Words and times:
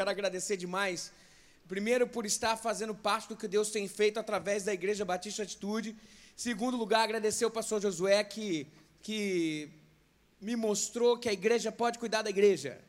quero 0.00 0.08
agradecer 0.08 0.56
demais. 0.56 1.12
Primeiro, 1.68 2.06
por 2.06 2.24
estar 2.24 2.56
fazendo 2.56 2.94
parte 2.94 3.28
do 3.28 3.36
que 3.36 3.46
Deus 3.46 3.70
tem 3.70 3.86
feito 3.86 4.18
através 4.18 4.64
da 4.64 4.72
Igreja 4.72 5.04
Batista 5.04 5.42
Atitude. 5.42 5.94
Segundo 6.34 6.74
lugar, 6.74 7.02
agradecer 7.02 7.44
ao 7.44 7.50
pastor 7.50 7.82
Josué 7.82 8.24
que, 8.24 8.66
que 9.02 9.68
me 10.40 10.56
mostrou 10.56 11.18
que 11.18 11.28
a 11.28 11.34
igreja 11.34 11.70
pode 11.70 11.98
cuidar 11.98 12.22
da 12.22 12.30
igreja. 12.30 12.80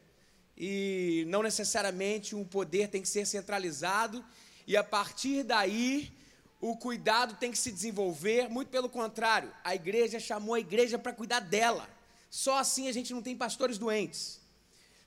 E 0.57 1.25
não 1.27 1.43
necessariamente 1.43 2.34
um 2.34 2.45
poder 2.45 2.88
tem 2.88 3.02
que 3.02 3.09
ser 3.09 3.25
centralizado. 3.27 4.23
E 4.66 4.77
a 4.77 4.84
partir 4.84 5.43
daí, 5.43 6.09
o 6.62 6.77
cuidado 6.77 7.35
tem 7.35 7.52
que 7.52 7.57
se 7.57 7.73
desenvolver. 7.73 8.48
Muito 8.48 8.70
pelo 8.70 8.88
contrário, 8.88 9.52
a 9.66 9.75
igreja 9.75 10.17
chamou 10.17 10.55
a 10.55 10.62
igreja 10.62 10.98
para 10.98 11.12
cuidar 11.12 11.41
dela. 11.41 11.89
Só 12.30 12.57
assim 12.57 12.88
a 12.88 12.93
gente 12.93 13.13
não 13.13 13.21
tem 13.21 13.35
pastores 13.35 13.77
doentes. 13.77 14.41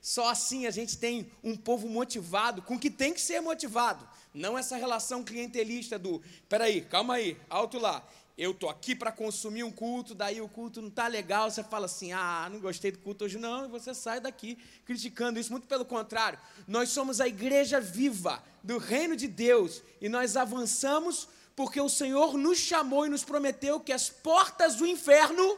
Só 0.05 0.29
assim 0.29 0.67
a 0.67 0.69
gente 0.69 0.99
tem 0.99 1.31
um 1.43 1.57
povo 1.57 1.89
motivado 1.89 2.61
com 2.61 2.75
o 2.75 2.79
que 2.79 2.91
tem 2.91 3.11
que 3.11 3.19
ser 3.19 3.41
motivado. 3.41 4.07
Não 4.31 4.55
essa 4.55 4.77
relação 4.77 5.23
clientelista 5.23 5.97
do, 5.97 6.21
peraí, 6.47 6.81
calma 6.81 7.15
aí, 7.15 7.35
alto 7.49 7.79
lá. 7.79 8.07
Eu 8.37 8.53
tô 8.53 8.69
aqui 8.69 8.93
para 8.93 9.11
consumir 9.11 9.63
um 9.63 9.71
culto, 9.71 10.13
daí 10.13 10.39
o 10.39 10.47
culto 10.47 10.79
não 10.79 10.91
tá 10.91 11.07
legal, 11.07 11.49
você 11.49 11.63
fala 11.63 11.87
assim: 11.87 12.13
"Ah, 12.13 12.47
não 12.51 12.59
gostei 12.59 12.91
do 12.91 12.99
culto 12.99 13.25
hoje 13.25 13.39
não", 13.39 13.65
e 13.65 13.67
você 13.67 13.95
sai 13.95 14.19
daqui 14.19 14.59
criticando 14.85 15.39
isso. 15.39 15.51
Muito 15.51 15.67
pelo 15.67 15.83
contrário, 15.83 16.37
nós 16.67 16.89
somos 16.89 17.19
a 17.19 17.27
igreja 17.27 17.81
viva 17.81 18.43
do 18.63 18.77
reino 18.77 19.15
de 19.15 19.27
Deus 19.27 19.81
e 19.99 20.07
nós 20.07 20.37
avançamos 20.37 21.27
porque 21.55 21.81
o 21.81 21.89
Senhor 21.89 22.37
nos 22.37 22.59
chamou 22.59 23.07
e 23.07 23.09
nos 23.09 23.23
prometeu 23.23 23.79
que 23.79 23.91
as 23.91 24.07
portas 24.07 24.75
do 24.75 24.85
inferno 24.85 25.57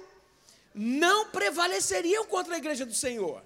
não 0.73 1.31
prevaleceriam 1.31 2.25
contra 2.27 2.55
a 2.55 2.57
igreja 2.57 2.85
do 2.85 2.95
Senhor. 2.95 3.45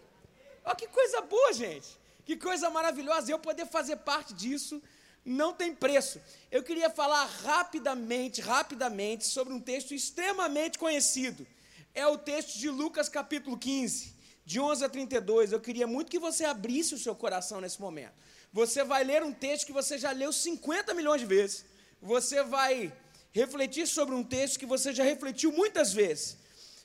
Olha 0.64 0.76
que 0.76 0.88
coisa 0.88 1.22
boa, 1.22 1.54
gente. 1.54 1.88
Que 2.26 2.36
coisa 2.36 2.70
maravilhosa. 2.70 3.32
Eu 3.32 3.40
poder 3.40 3.66
fazer 3.66 3.98
parte 3.98 4.34
disso 4.34 4.82
não 5.24 5.54
tem 5.54 5.74
preço. 5.74 6.22
Eu 6.52 6.64
queria 6.64 6.90
falar 6.90 7.26
rapidamente, 7.26 8.42
rapidamente, 8.42 9.26
sobre 9.26 9.54
um 9.54 9.60
texto 9.60 9.94
extremamente 9.94 10.78
conhecido. 10.78 11.46
É 11.94 12.06
o 12.08 12.18
texto 12.18 12.58
de 12.58 12.70
Lucas 12.70 13.10
capítulo 13.10 13.58
15, 13.58 14.14
de 14.46 14.60
11 14.60 14.86
a 14.86 14.90
32. 14.90 15.52
Eu 15.52 15.60
queria 15.60 15.88
muito 15.88 16.12
que 16.12 16.20
você 16.20 16.46
abrisse 16.46 16.96
o 16.96 17.00
seu 17.00 17.16
coração 17.16 17.60
nesse 17.60 17.82
momento. 17.82 18.14
Você 18.54 18.84
vai 18.84 19.04
ler 19.04 19.24
um 19.24 19.34
texto 19.34 19.66
que 19.66 19.74
você 19.74 19.98
já 19.98 20.12
leu 20.12 20.32
50 20.32 20.94
milhões 20.94 21.22
de 21.22 21.28
vezes. 21.28 21.66
Você 22.02 22.44
vai 22.44 22.94
refletir 23.32 23.88
sobre 23.88 24.14
um 24.14 24.24
texto 24.24 24.60
que 24.60 24.66
você 24.66 24.94
já 24.94 25.04
refletiu 25.04 25.52
muitas 25.52 25.94
vezes 25.94 26.38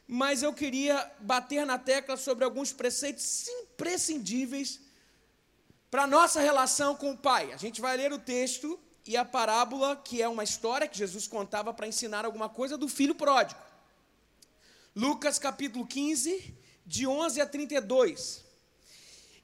mas 0.08 0.42
eu 0.42 0.52
queria 0.52 1.10
bater 1.20 1.66
na 1.66 1.78
tecla 1.78 2.16
sobre 2.16 2.44
alguns 2.44 2.72
preceitos 2.72 3.24
imprescindíveis 3.76 4.80
para 5.90 6.04
a 6.04 6.06
nossa 6.06 6.40
relação 6.40 6.96
com 6.96 7.12
o 7.12 7.18
Pai. 7.18 7.52
A 7.52 7.58
gente 7.58 7.80
vai 7.80 7.96
ler 7.96 8.12
o 8.12 8.18
texto 8.18 8.78
e 9.06 9.16
a 9.16 9.24
parábola, 9.24 9.94
que 9.96 10.20
é 10.22 10.28
uma 10.28 10.42
história 10.42 10.88
que 10.88 10.98
Jesus 10.98 11.28
contava 11.28 11.72
para 11.72 11.86
ensinar 11.86 12.24
alguma 12.24 12.48
coisa 12.48 12.76
do 12.76 12.88
filho 12.88 13.14
pródigo. 13.14 13.60
Lucas 14.94 15.38
capítulo 15.38 15.86
15, 15.86 16.54
de 16.86 17.06
11 17.06 17.40
a 17.40 17.46
32. 17.46 18.44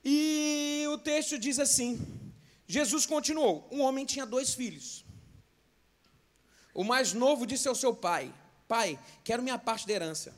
E 0.02 0.84
o 0.90 0.96
texto 0.96 1.38
diz 1.38 1.58
assim: 1.58 2.00
Jesus 2.66 3.04
continuou: 3.04 3.68
Um 3.70 3.82
homem 3.82 4.06
tinha 4.06 4.24
dois 4.24 4.54
filhos. 4.54 5.04
O 6.74 6.82
mais 6.82 7.12
novo 7.12 7.46
disse 7.46 7.68
ao 7.68 7.74
seu 7.74 7.94
pai: 7.94 8.34
Pai, 8.66 8.98
quero 9.22 9.42
minha 9.42 9.58
parte 9.58 9.86
da 9.86 9.92
herança. 9.92 10.34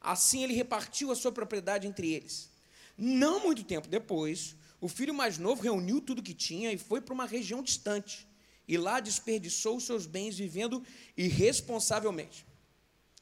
Assim 0.00 0.42
ele 0.42 0.54
repartiu 0.54 1.12
a 1.12 1.16
sua 1.16 1.30
propriedade 1.30 1.86
entre 1.86 2.12
eles. 2.12 2.53
Não 2.96 3.40
muito 3.40 3.64
tempo 3.64 3.88
depois, 3.88 4.56
o 4.80 4.88
filho 4.88 5.14
mais 5.14 5.38
novo 5.38 5.62
reuniu 5.62 6.00
tudo 6.00 6.22
que 6.22 6.34
tinha 6.34 6.72
e 6.72 6.78
foi 6.78 7.00
para 7.00 7.14
uma 7.14 7.26
região 7.26 7.62
distante. 7.62 8.28
E 8.66 8.76
lá 8.76 9.00
desperdiçou 9.00 9.76
os 9.76 9.84
seus 9.84 10.06
bens 10.06 10.36
vivendo 10.36 10.82
irresponsavelmente. 11.16 12.46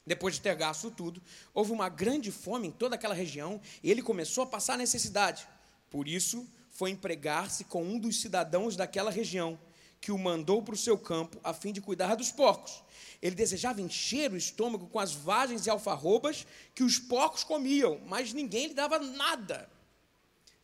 Depois 0.06 0.34
de 0.34 0.40
ter 0.40 0.54
gasto 0.56 0.90
tudo, 0.90 1.22
houve 1.54 1.72
uma 1.72 1.88
grande 1.88 2.32
fome 2.32 2.68
em 2.68 2.72
toda 2.72 2.96
aquela 2.96 3.14
região 3.14 3.60
e 3.82 3.90
ele 3.90 4.02
começou 4.02 4.44
a 4.44 4.46
passar 4.46 4.76
necessidade. 4.76 5.46
Por 5.88 6.08
isso, 6.08 6.46
foi 6.70 6.90
empregar-se 6.90 7.64
com 7.64 7.84
um 7.84 7.98
dos 7.98 8.20
cidadãos 8.20 8.74
daquela 8.74 9.10
região, 9.10 9.58
que 10.02 10.10
o 10.10 10.18
mandou 10.18 10.60
para 10.60 10.74
o 10.74 10.76
seu 10.76 10.98
campo 10.98 11.38
a 11.44 11.54
fim 11.54 11.72
de 11.72 11.80
cuidar 11.80 12.16
dos 12.16 12.32
porcos. 12.32 12.82
Ele 13.22 13.36
desejava 13.36 13.80
encher 13.80 14.32
o 14.32 14.36
estômago 14.36 14.88
com 14.88 14.98
as 14.98 15.14
vagens 15.14 15.64
e 15.64 15.70
alfarrobas 15.70 16.44
que 16.74 16.82
os 16.82 16.98
porcos 16.98 17.44
comiam, 17.44 18.00
mas 18.08 18.32
ninguém 18.32 18.66
lhe 18.66 18.74
dava 18.74 18.98
nada. 18.98 19.70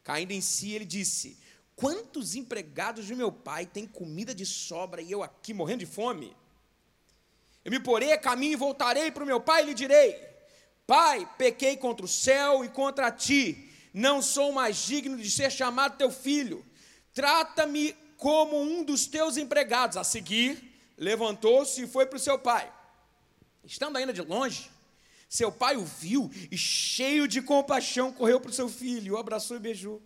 Caindo 0.02 0.32
em 0.32 0.40
si, 0.40 0.72
ele 0.72 0.84
disse: 0.84 1.38
Quantos 1.76 2.34
empregados 2.34 3.06
de 3.06 3.14
meu 3.14 3.30
pai 3.30 3.64
têm 3.64 3.86
comida 3.86 4.34
de 4.34 4.44
sobra 4.44 5.00
e 5.00 5.12
eu 5.12 5.22
aqui 5.22 5.54
morrendo 5.54 5.80
de 5.80 5.86
fome? 5.86 6.36
Eu 7.64 7.70
me 7.70 7.78
porei 7.78 8.10
a 8.10 8.18
caminho 8.18 8.54
e 8.54 8.56
voltarei 8.56 9.12
para 9.12 9.22
o 9.22 9.26
meu 9.26 9.40
pai 9.40 9.62
e 9.62 9.66
lhe 9.66 9.74
direi: 9.74 10.18
Pai, 10.84 11.30
pequei 11.38 11.76
contra 11.76 12.04
o 12.04 12.08
céu 12.08 12.64
e 12.64 12.68
contra 12.68 13.12
ti, 13.12 13.70
não 13.94 14.20
sou 14.20 14.50
mais 14.50 14.78
digno 14.78 15.16
de 15.16 15.30
ser 15.30 15.52
chamado 15.52 15.96
teu 15.96 16.10
filho. 16.10 16.66
Trata-me 17.14 17.94
como 18.18 18.60
um 18.60 18.84
dos 18.84 19.06
teus 19.06 19.38
empregados. 19.38 19.96
A 19.96 20.04
seguir, 20.04 20.78
levantou-se 20.98 21.82
e 21.82 21.86
foi 21.86 22.04
para 22.04 22.16
o 22.16 22.20
seu 22.20 22.38
pai. 22.38 22.70
Estando 23.64 23.96
ainda 23.96 24.12
de 24.12 24.20
longe, 24.20 24.70
seu 25.28 25.50
pai 25.50 25.76
o 25.76 25.84
viu 25.84 26.30
e, 26.50 26.58
cheio 26.58 27.26
de 27.26 27.40
compaixão, 27.40 28.12
correu 28.12 28.40
para 28.40 28.50
o 28.50 28.54
seu 28.54 28.68
filho, 28.68 29.14
o 29.14 29.18
abraçou 29.18 29.56
e 29.56 29.60
beijou. 29.60 30.02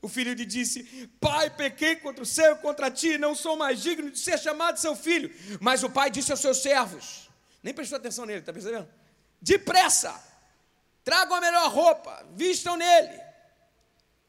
O 0.00 0.08
filho 0.08 0.34
lhe 0.34 0.44
disse: 0.44 1.08
Pai, 1.18 1.48
pequei 1.50 1.96
contra 1.96 2.22
o 2.22 2.26
céu 2.26 2.54
e 2.54 2.58
contra 2.58 2.90
ti, 2.90 3.16
não 3.18 3.34
sou 3.34 3.56
mais 3.56 3.82
digno 3.82 4.10
de 4.10 4.18
ser 4.18 4.38
chamado 4.38 4.78
seu 4.78 4.94
filho. 4.94 5.34
Mas 5.60 5.82
o 5.82 5.90
pai 5.90 6.10
disse 6.10 6.30
aos 6.30 6.40
seus 6.40 6.58
servos: 6.58 7.30
Nem 7.62 7.72
prestou 7.72 7.96
atenção 7.96 8.26
nele, 8.26 8.40
está 8.40 8.52
percebendo? 8.52 8.88
Depressa, 9.40 10.22
tragam 11.02 11.36
a 11.36 11.40
melhor 11.40 11.72
roupa, 11.72 12.26
vistam 12.34 12.76
nele, 12.76 13.18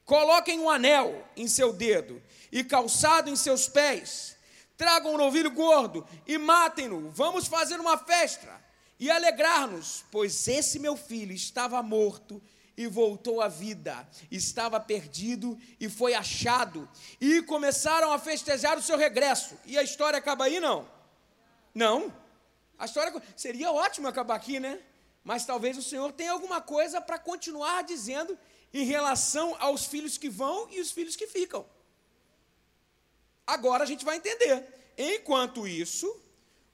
coloquem 0.05 0.59
um 0.59 0.69
anel 0.69 1.27
em 1.35 1.47
seu 1.47 1.73
dedo 1.73 2.21
e 2.55 2.63
calçado 2.63 3.29
em 3.29 3.35
seus 3.35 3.67
pés 3.67 4.35
Tragam 4.77 5.13
um 5.13 5.17
novilho 5.17 5.51
gordo 5.51 6.05
e 6.27 6.37
matem-no. 6.37 7.09
Vamos 7.11 7.47
fazer 7.47 7.79
uma 7.79 7.97
festa 7.97 8.61
e 8.99 9.09
alegrar-nos, 9.09 10.03
pois 10.11 10.47
esse 10.47 10.79
meu 10.79 10.97
filho 10.97 11.33
estava 11.33 11.81
morto 11.81 12.41
e 12.77 12.87
voltou 12.87 13.41
à 13.41 13.47
vida, 13.47 14.05
estava 14.29 14.77
perdido 14.81 15.57
e 15.79 15.87
foi 15.87 16.13
achado. 16.13 16.89
E 17.21 17.41
começaram 17.43 18.11
a 18.11 18.19
festejar 18.19 18.77
o 18.77 18.81
seu 18.81 18.97
regresso. 18.97 19.57
E 19.65 19.77
a 19.77 19.83
história 19.83 20.19
acaba 20.19 20.45
aí, 20.45 20.59
não? 20.59 20.85
Não. 21.73 22.13
A 22.77 22.83
história 22.83 23.13
seria 23.37 23.71
ótimo 23.71 24.09
acabar 24.09 24.35
aqui, 24.35 24.59
né? 24.59 24.81
Mas 25.23 25.45
talvez 25.45 25.77
o 25.77 25.81
Senhor 25.81 26.11
tenha 26.11 26.33
alguma 26.33 26.59
coisa 26.59 26.99
para 26.99 27.17
continuar 27.17 27.83
dizendo 27.83 28.37
em 28.73 28.83
relação 28.83 29.55
aos 29.57 29.85
filhos 29.85 30.17
que 30.17 30.29
vão 30.29 30.67
e 30.69 30.81
os 30.81 30.91
filhos 30.91 31.15
que 31.15 31.27
ficam. 31.27 31.65
Agora 33.45 33.83
a 33.83 33.87
gente 33.87 34.03
vai 34.03 34.17
entender. 34.17 34.65
Enquanto 34.97 35.67
isso, 35.67 36.13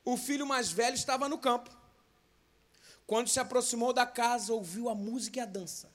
o 0.06 0.16
filho 0.18 0.46
mais 0.46 0.72
velho 0.72 0.96
estava 0.96 1.28
no 1.28 1.38
campo. 1.38 1.70
Quando 3.06 3.28
se 3.28 3.40
aproximou 3.40 3.92
da 3.92 4.06
casa, 4.06 4.54
ouviu 4.54 4.88
a 4.90 4.96
música 4.96 5.40
e 5.40 5.42
a 5.42 5.46
dança. 5.46 5.92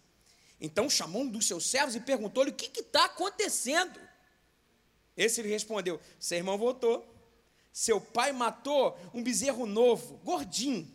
Então 0.61 0.89
chamou 0.89 1.23
um 1.23 1.29
dos 1.29 1.47
seus 1.47 1.67
servos 1.67 1.95
e 1.95 2.01
perguntou-lhe: 2.01 2.51
O 2.51 2.55
que 2.55 2.81
está 2.81 3.07
acontecendo? 3.07 3.99
Esse 5.17 5.43
lhe 5.43 5.49
respondeu: 5.49 6.01
Seu 6.19 6.39
irmão 6.39 6.59
voltou. 6.59 7.15
Seu 7.73 8.01
pai 8.01 8.33
matou 8.33 8.99
um 9.13 9.23
bezerro 9.23 9.67
novo, 9.67 10.17
gordinho, 10.25 10.91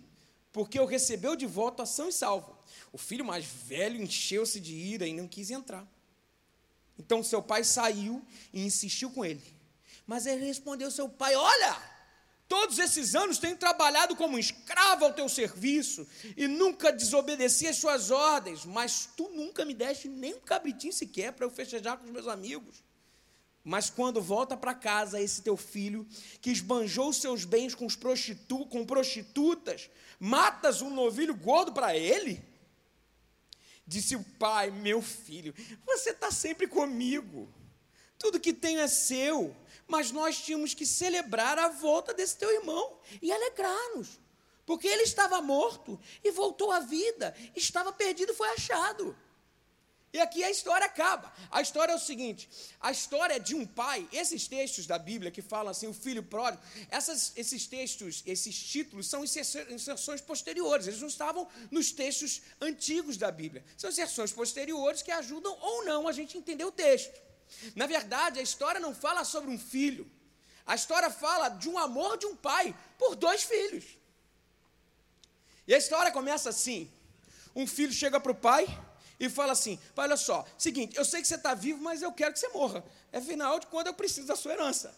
porque 0.51 0.79
o 0.79 0.85
recebeu 0.85 1.35
de 1.35 1.45
volta 1.45 1.83
ação 1.83 2.09
e 2.09 2.11
salvo. 2.11 2.57
O 2.91 2.97
filho 2.97 3.23
mais 3.23 3.45
velho 3.45 4.01
encheu-se 4.01 4.59
de 4.59 4.73
ira 4.73 5.07
e 5.07 5.13
não 5.13 5.27
quis 5.27 5.51
entrar. 5.51 5.87
Então 6.97 7.23
seu 7.23 7.41
pai 7.41 7.63
saiu 7.63 8.25
e 8.51 8.65
insistiu 8.65 9.11
com 9.11 9.23
ele. 9.23 9.60
Mas 10.05 10.25
ele 10.25 10.45
respondeu 10.45 10.91
seu 10.91 11.07
pai: 11.07 11.35
Olha, 11.35 11.81
todos 12.47 12.79
esses 12.79 13.15
anos 13.15 13.37
tenho 13.37 13.55
trabalhado 13.55 14.15
como 14.15 14.37
escravo 14.37 15.05
ao 15.05 15.13
teu 15.13 15.29
serviço 15.29 16.07
e 16.35 16.47
nunca 16.47 16.91
desobedeci 16.91 17.67
às 17.67 17.77
suas 17.77 18.11
ordens, 18.11 18.65
mas 18.65 19.07
tu 19.15 19.29
nunca 19.29 19.63
me 19.63 19.73
deste 19.73 20.09
nem 20.09 20.33
um 20.35 20.41
cabritinho 20.41 20.91
sequer 20.91 21.31
para 21.31 21.45
eu 21.45 21.49
festejar 21.49 21.97
com 21.97 22.05
os 22.05 22.11
meus 22.11 22.27
amigos. 22.27 22.83
Mas 23.63 23.89
quando 23.89 24.21
volta 24.21 24.57
para 24.57 24.73
casa 24.73 25.21
esse 25.21 25.41
teu 25.41 25.55
filho, 25.55 26.07
que 26.41 26.49
esbanjou 26.49 27.13
seus 27.13 27.45
bens 27.45 27.75
com, 27.75 27.87
prostitu 27.87 28.65
com 28.65 28.85
prostitutas, 28.85 29.89
matas 30.19 30.81
um 30.81 30.89
novilho 30.89 31.35
gordo 31.35 31.71
para 31.71 31.95
ele? 31.95 32.43
Disse 33.85 34.15
o 34.15 34.23
pai: 34.39 34.71
Meu 34.71 35.01
filho, 35.01 35.53
você 35.85 36.09
está 36.09 36.31
sempre 36.31 36.67
comigo, 36.67 37.47
tudo 38.17 38.39
que 38.39 38.53
tenho 38.53 38.79
é 38.79 38.87
seu 38.87 39.55
mas 39.91 40.09
nós 40.09 40.39
tínhamos 40.39 40.73
que 40.73 40.85
celebrar 40.85 41.59
a 41.59 41.67
volta 41.67 42.13
desse 42.13 42.37
teu 42.37 42.49
irmão 42.49 42.97
e 43.21 43.29
alegrar-nos, 43.29 44.21
porque 44.65 44.87
ele 44.87 45.03
estava 45.03 45.41
morto 45.41 45.99
e 46.23 46.31
voltou 46.31 46.71
à 46.71 46.79
vida, 46.79 47.35
estava 47.53 47.91
perdido 47.91 48.31
e 48.31 48.35
foi 48.35 48.47
achado. 48.51 49.13
E 50.13 50.19
aqui 50.19 50.45
a 50.45 50.49
história 50.49 50.85
acaba. 50.85 51.33
A 51.49 51.61
história 51.61 51.91
é 51.91 51.95
o 51.95 51.99
seguinte: 51.99 52.49
a 52.79 52.89
história 52.89 53.37
de 53.37 53.53
um 53.53 53.65
pai, 53.65 54.07
esses 54.13 54.47
textos 54.47 54.87
da 54.87 54.97
Bíblia 54.97 55.29
que 55.29 55.41
falam 55.41 55.71
assim, 55.71 55.87
o 55.87 55.93
filho 55.93 56.23
pródigo, 56.23 56.63
essas, 56.89 57.33
esses 57.35 57.67
textos, 57.67 58.23
esses 58.25 58.57
títulos 58.57 59.09
são 59.09 59.25
inserções 59.25 60.21
posteriores, 60.21 60.87
eles 60.87 61.01
não 61.01 61.09
estavam 61.09 61.49
nos 61.69 61.91
textos 61.91 62.41
antigos 62.61 63.17
da 63.17 63.29
Bíblia. 63.29 63.63
São 63.75 63.89
inserções 63.89 64.31
posteriores 64.31 65.01
que 65.01 65.11
ajudam 65.11 65.57
ou 65.59 65.83
não 65.83 66.07
a 66.07 66.13
gente 66.13 66.37
entender 66.37 66.63
o 66.63 66.71
texto. 66.71 67.30
Na 67.75 67.85
verdade, 67.85 68.39
a 68.39 68.43
história 68.43 68.79
não 68.79 68.93
fala 68.93 69.23
sobre 69.23 69.49
um 69.49 69.59
filho, 69.59 70.09
a 70.65 70.75
história 70.75 71.09
fala 71.09 71.49
de 71.49 71.67
um 71.69 71.77
amor 71.77 72.17
de 72.17 72.25
um 72.25 72.35
pai 72.35 72.75
por 72.97 73.15
dois 73.15 73.43
filhos. 73.43 73.97
E 75.67 75.73
a 75.73 75.77
história 75.77 76.11
começa 76.11 76.49
assim: 76.49 76.91
um 77.55 77.67
filho 77.67 77.93
chega 77.93 78.19
para 78.19 78.31
o 78.31 78.35
pai 78.35 78.65
e 79.19 79.29
fala 79.29 79.53
assim: 79.53 79.79
pai, 79.95 80.05
olha 80.05 80.17
só, 80.17 80.45
seguinte, 80.57 80.97
eu 80.97 81.05
sei 81.05 81.21
que 81.21 81.27
você 81.27 81.35
está 81.35 81.53
vivo, 81.53 81.81
mas 81.81 82.01
eu 82.01 82.11
quero 82.11 82.33
que 82.33 82.39
você 82.39 82.49
morra. 82.49 82.83
Afinal 83.11 83.59
de 83.59 83.67
quando 83.67 83.87
eu 83.87 83.93
preciso 83.93 84.27
da 84.27 84.35
sua 84.35 84.53
herança. 84.53 84.95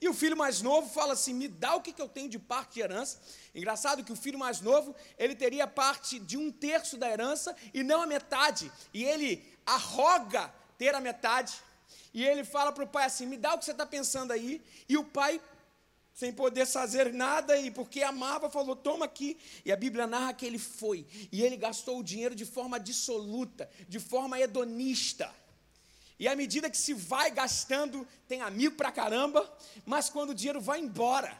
E 0.00 0.08
o 0.08 0.12
filho 0.12 0.36
mais 0.36 0.60
novo 0.60 0.88
fala 0.88 1.14
assim: 1.14 1.32
me 1.32 1.48
dá 1.48 1.74
o 1.74 1.80
que, 1.80 1.92
que 1.92 2.02
eu 2.02 2.08
tenho 2.08 2.28
de 2.28 2.38
parte 2.38 2.74
de 2.74 2.80
herança. 2.80 3.18
Engraçado 3.54 4.04
que 4.04 4.12
o 4.12 4.16
filho 4.16 4.38
mais 4.38 4.60
novo, 4.60 4.94
ele 5.18 5.34
teria 5.34 5.66
parte 5.66 6.18
de 6.18 6.36
um 6.36 6.50
terço 6.50 6.98
da 6.98 7.08
herança 7.08 7.56
e 7.72 7.82
não 7.82 8.02
a 8.02 8.06
metade. 8.06 8.70
E 8.92 9.04
ele 9.04 9.42
arroga 9.64 10.52
ter 10.78 10.94
a 10.94 11.00
metade. 11.00 11.52
E 12.12 12.24
ele 12.24 12.44
fala 12.44 12.72
para 12.72 12.84
o 12.84 12.88
pai 12.88 13.06
assim: 13.06 13.26
me 13.26 13.36
dá 13.36 13.54
o 13.54 13.58
que 13.58 13.64
você 13.64 13.72
está 13.72 13.84
pensando 13.86 14.32
aí. 14.32 14.62
E 14.88 14.96
o 14.96 15.04
pai 15.04 15.40
sem 16.14 16.32
poder 16.32 16.64
fazer 16.64 17.12
nada, 17.12 17.58
e 17.58 17.72
porque 17.72 18.02
amava, 18.02 18.48
falou: 18.48 18.76
toma 18.76 19.04
aqui. 19.04 19.36
E 19.64 19.72
a 19.72 19.76
Bíblia 19.76 20.06
narra 20.06 20.32
que 20.32 20.46
ele 20.46 20.58
foi, 20.58 21.04
e 21.32 21.42
ele 21.42 21.56
gastou 21.56 21.98
o 21.98 22.04
dinheiro 22.04 22.34
de 22.34 22.44
forma 22.44 22.78
dissoluta, 22.78 23.68
de 23.88 23.98
forma 23.98 24.38
hedonista. 24.38 25.30
E 26.16 26.28
à 26.28 26.36
medida 26.36 26.70
que 26.70 26.78
se 26.78 26.94
vai 26.94 27.32
gastando, 27.32 28.06
tem 28.28 28.40
amigo 28.40 28.76
pra 28.76 28.92
caramba, 28.92 29.52
mas 29.84 30.08
quando 30.08 30.30
o 30.30 30.34
dinheiro 30.34 30.60
vai 30.60 30.78
embora, 30.78 31.36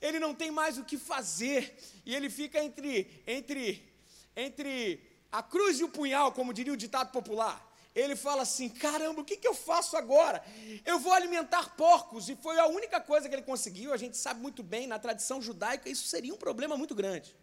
ele 0.00 0.18
não 0.18 0.34
tem 0.34 0.50
mais 0.50 0.76
o 0.76 0.84
que 0.84 0.98
fazer, 0.98 1.78
e 2.04 2.12
ele 2.12 2.28
fica 2.28 2.62
entre, 2.62 3.22
entre, 3.24 3.88
entre 4.34 5.00
a 5.30 5.44
cruz 5.44 5.78
e 5.78 5.84
o 5.84 5.88
punhal, 5.88 6.32
como 6.32 6.52
diria 6.52 6.72
o 6.72 6.76
ditado 6.76 7.12
popular 7.12 7.65
ele 7.96 8.14
fala 8.14 8.42
assim: 8.42 8.68
caramba, 8.68 9.22
o 9.22 9.24
que, 9.24 9.38
que 9.38 9.48
eu 9.48 9.54
faço 9.54 9.96
agora? 9.96 10.44
Eu 10.84 10.98
vou 10.98 11.14
alimentar 11.14 11.74
porcos. 11.76 12.28
E 12.28 12.36
foi 12.36 12.58
a 12.58 12.66
única 12.66 13.00
coisa 13.00 13.26
que 13.26 13.34
ele 13.34 13.42
conseguiu. 13.42 13.92
A 13.92 13.96
gente 13.96 14.18
sabe 14.18 14.40
muito 14.40 14.62
bem, 14.62 14.86
na 14.86 14.98
tradição 14.98 15.40
judaica, 15.40 15.88
isso 15.88 16.06
seria 16.06 16.34
um 16.34 16.36
problema 16.36 16.76
muito 16.76 16.94
grande. 16.94 17.34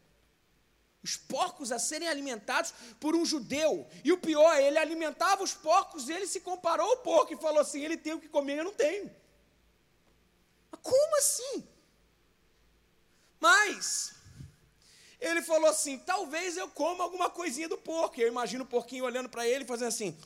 Os 1.01 1.17
porcos 1.17 1.71
a 1.71 1.79
serem 1.79 2.07
alimentados 2.07 2.71
por 3.00 3.15
um 3.15 3.25
judeu. 3.25 3.88
E 4.03 4.11
o 4.13 4.17
pior, 4.17 4.55
ele 4.57 4.77
alimentava 4.77 5.44
os 5.44 5.53
porcos 5.53 6.07
e 6.07 6.13
ele 6.13 6.27
se 6.27 6.39
comparou 6.39 6.88
ao 6.88 6.97
porco 6.97 7.33
e 7.33 7.38
falou 7.38 7.59
assim: 7.59 7.83
ele 7.83 7.97
tem 7.97 8.13
o 8.13 8.19
que 8.19 8.29
comer, 8.29 8.59
eu 8.59 8.65
não 8.65 8.73
tenho. 8.73 9.11
Mas 10.71 10.81
como 10.81 11.17
assim? 11.17 11.67
Mas 13.39 14.13
ele 15.19 15.41
falou 15.41 15.69
assim: 15.69 15.97
talvez 15.97 16.57
eu 16.57 16.67
coma 16.67 17.03
alguma 17.03 17.29
coisinha 17.29 17.69
do 17.69 17.77
porco. 17.77 18.19
Eu 18.19 18.27
imagino 18.27 18.65
o 18.65 18.67
porquinho 18.67 19.06
olhando 19.06 19.29
para 19.29 19.47
ele, 19.47 19.65
fazendo 19.65 19.88
assim. 19.88 20.17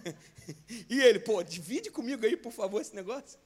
e 0.88 1.00
ele, 1.00 1.18
pô, 1.18 1.42
divide 1.42 1.90
comigo 1.90 2.24
aí, 2.24 2.36
por 2.36 2.52
favor, 2.52 2.80
esse 2.80 2.94
negócio. 2.94 3.38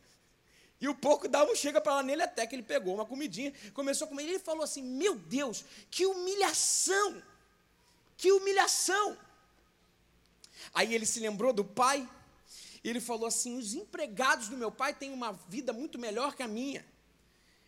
E 0.80 0.88
o 0.88 0.94
porco 0.94 1.28
dava 1.28 1.50
um 1.50 1.54
chega 1.54 1.80
para 1.80 1.94
lá 1.94 2.02
nele 2.02 2.22
até 2.22 2.46
que 2.46 2.54
ele 2.54 2.62
pegou 2.62 2.94
uma 2.94 3.06
comidinha, 3.06 3.52
começou 3.72 4.06
a 4.06 4.08
comer. 4.08 4.24
E 4.24 4.28
ele 4.30 4.38
falou 4.38 4.62
assim: 4.62 4.82
Meu 4.82 5.14
Deus, 5.14 5.64
que 5.90 6.04
humilhação! 6.04 7.22
Que 8.16 8.30
humilhação! 8.32 9.16
Aí 10.74 10.94
ele 10.94 11.06
se 11.06 11.20
lembrou 11.20 11.52
do 11.52 11.64
pai, 11.64 12.06
e 12.84 12.88
ele 12.90 13.00
falou 13.00 13.26
assim: 13.26 13.56
Os 13.56 13.74
empregados 13.74 14.48
do 14.48 14.56
meu 14.56 14.70
pai 14.70 14.94
têm 14.94 15.12
uma 15.12 15.32
vida 15.48 15.72
muito 15.72 15.98
melhor 15.98 16.34
que 16.34 16.42
a 16.42 16.48
minha. 16.48 16.84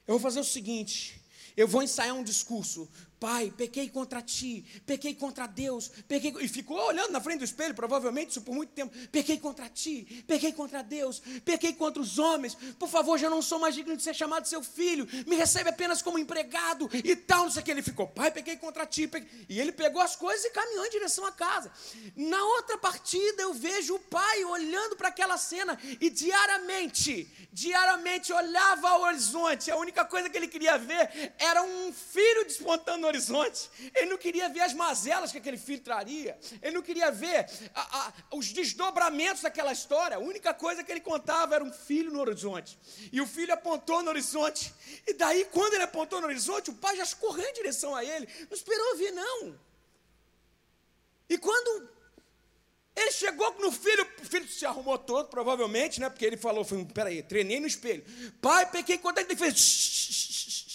Eu 0.06 0.14
vou 0.14 0.20
fazer 0.20 0.40
o 0.40 0.44
seguinte: 0.44 1.20
eu 1.56 1.66
vou 1.66 1.82
ensaiar 1.82 2.14
um 2.14 2.22
discurso. 2.22 2.88
Pai, 3.20 3.52
pequei 3.56 3.88
contra 3.88 4.22
ti, 4.22 4.64
pequei 4.86 5.12
contra 5.12 5.46
Deus, 5.46 5.90
pequei. 6.06 6.32
E 6.40 6.46
ficou 6.46 6.76
olhando 6.76 7.10
na 7.10 7.20
frente 7.20 7.38
do 7.38 7.44
espelho, 7.44 7.74
provavelmente 7.74 8.30
isso 8.30 8.42
por 8.42 8.54
muito 8.54 8.70
tempo. 8.70 8.96
Pequei 9.10 9.38
contra 9.38 9.68
ti, 9.68 10.24
pequei 10.26 10.52
contra 10.52 10.82
Deus, 10.82 11.20
pequei 11.44 11.72
contra 11.72 12.00
os 12.00 12.18
homens. 12.18 12.54
Por 12.78 12.88
favor, 12.88 13.18
já 13.18 13.28
não 13.28 13.42
sou 13.42 13.58
mais 13.58 13.74
digno 13.74 13.96
de 13.96 14.02
ser 14.04 14.14
chamado 14.14 14.46
seu 14.46 14.62
filho. 14.62 15.08
Me 15.26 15.34
recebe 15.34 15.70
apenas 15.70 16.00
como 16.00 16.18
empregado 16.18 16.88
e 16.92 17.16
tal. 17.16 17.44
Não 17.44 17.50
sei 17.50 17.62
o 17.62 17.64
que. 17.64 17.72
Ele 17.72 17.82
ficou, 17.82 18.06
pai, 18.06 18.30
pequei 18.30 18.56
contra 18.56 18.86
ti. 18.86 19.08
Pequei. 19.08 19.46
E 19.48 19.60
ele 19.60 19.72
pegou 19.72 20.00
as 20.00 20.14
coisas 20.14 20.44
e 20.44 20.50
caminhou 20.50 20.86
em 20.86 20.90
direção 20.90 21.26
à 21.26 21.32
casa. 21.32 21.72
Na 22.14 22.42
outra 22.44 22.78
partida, 22.78 23.42
eu 23.42 23.52
vejo 23.52 23.96
o 23.96 23.98
pai 23.98 24.44
olhando 24.44 24.94
para 24.94 25.08
aquela 25.08 25.36
cena 25.36 25.76
e 26.00 26.08
diariamente, 26.08 27.28
diariamente 27.52 28.32
olhava 28.32 28.90
ao 28.90 29.02
horizonte. 29.02 29.72
A 29.72 29.76
única 29.76 30.04
coisa 30.04 30.30
que 30.30 30.36
ele 30.36 30.46
queria 30.46 30.78
ver 30.78 31.34
era 31.38 31.62
um 31.64 31.92
filho 31.92 32.44
despontando 32.44 33.07
horizonte. 33.08 33.70
Ele 33.94 34.10
não 34.10 34.18
queria 34.18 34.48
ver 34.48 34.60
as 34.60 34.72
mazelas 34.72 35.32
que 35.32 35.38
aquele 35.38 35.58
filho 35.58 35.80
traria. 35.82 36.38
Ele 36.62 36.76
não 36.76 36.82
queria 36.82 37.10
ver 37.10 37.46
a, 37.74 37.98
a, 37.98 38.12
os 38.36 38.52
desdobramentos 38.52 39.42
daquela 39.42 39.72
história. 39.72 40.16
A 40.16 40.20
única 40.20 40.54
coisa 40.54 40.84
que 40.84 40.92
ele 40.92 41.00
contava 41.00 41.54
era 41.54 41.64
um 41.64 41.72
filho 41.72 42.12
no 42.12 42.20
horizonte. 42.20 42.78
E 43.12 43.20
o 43.20 43.26
filho 43.26 43.52
apontou 43.52 44.02
no 44.02 44.10
horizonte. 44.10 44.72
E 45.06 45.12
daí, 45.14 45.44
quando 45.46 45.74
ele 45.74 45.84
apontou 45.84 46.20
no 46.20 46.26
horizonte, 46.26 46.70
o 46.70 46.74
pai 46.74 46.96
já 46.96 47.06
correu 47.16 47.48
em 47.48 47.52
direção 47.54 47.94
a 47.94 48.04
ele. 48.04 48.28
Não 48.48 48.56
esperou 48.56 48.90
ouvir, 48.90 49.10
não. 49.12 49.58
E 51.28 51.36
quando 51.36 51.88
ele 52.96 53.12
chegou 53.12 53.54
no 53.60 53.70
filho, 53.70 54.06
o 54.20 54.24
filho 54.24 54.48
se 54.48 54.66
arrumou 54.66 54.98
todo, 54.98 55.28
provavelmente, 55.28 56.00
né? 56.00 56.08
Porque 56.10 56.24
ele 56.24 56.36
falou, 56.36 56.64
foi, 56.64 56.84
peraí, 56.86 57.22
treinei 57.22 57.60
no 57.60 57.66
espelho. 57.66 58.04
Pai, 58.40 58.68
peguei, 58.70 58.98
quando 58.98 59.18
é 59.18 59.24
que 59.24 59.32
ele 59.32 59.38
fez? 59.38 60.67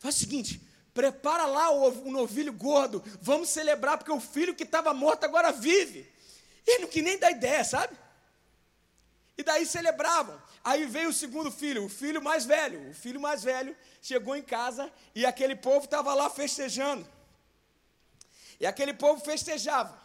Faz 0.00 0.16
o 0.16 0.18
seguinte, 0.18 0.60
prepara 0.94 1.44
lá 1.44 1.70
o, 1.70 2.08
o 2.08 2.10
novilho 2.10 2.54
gordo, 2.54 3.04
vamos 3.20 3.50
celebrar, 3.50 3.98
porque 3.98 4.10
o 4.10 4.18
filho 4.18 4.54
que 4.54 4.64
estava 4.64 4.94
morto 4.94 5.24
agora 5.24 5.52
vive. 5.52 6.10
E 6.66 6.78
não 6.78 6.88
que 6.88 7.02
nem 7.02 7.18
dá 7.18 7.30
ideia, 7.30 7.62
sabe? 7.62 7.94
E 9.36 9.42
daí 9.42 9.66
celebravam. 9.66 10.40
Aí 10.64 10.86
veio 10.86 11.10
o 11.10 11.12
segundo 11.12 11.50
filho, 11.50 11.84
o 11.84 11.88
filho 11.88 12.22
mais 12.22 12.46
velho. 12.46 12.90
O 12.90 12.94
filho 12.94 13.20
mais 13.20 13.44
velho 13.44 13.76
chegou 14.00 14.34
em 14.34 14.42
casa 14.42 14.90
e 15.14 15.26
aquele 15.26 15.54
povo 15.54 15.84
estava 15.84 16.14
lá 16.14 16.30
festejando. 16.30 17.06
E 18.58 18.66
aquele 18.66 18.94
povo 18.94 19.22
festejava. 19.22 19.98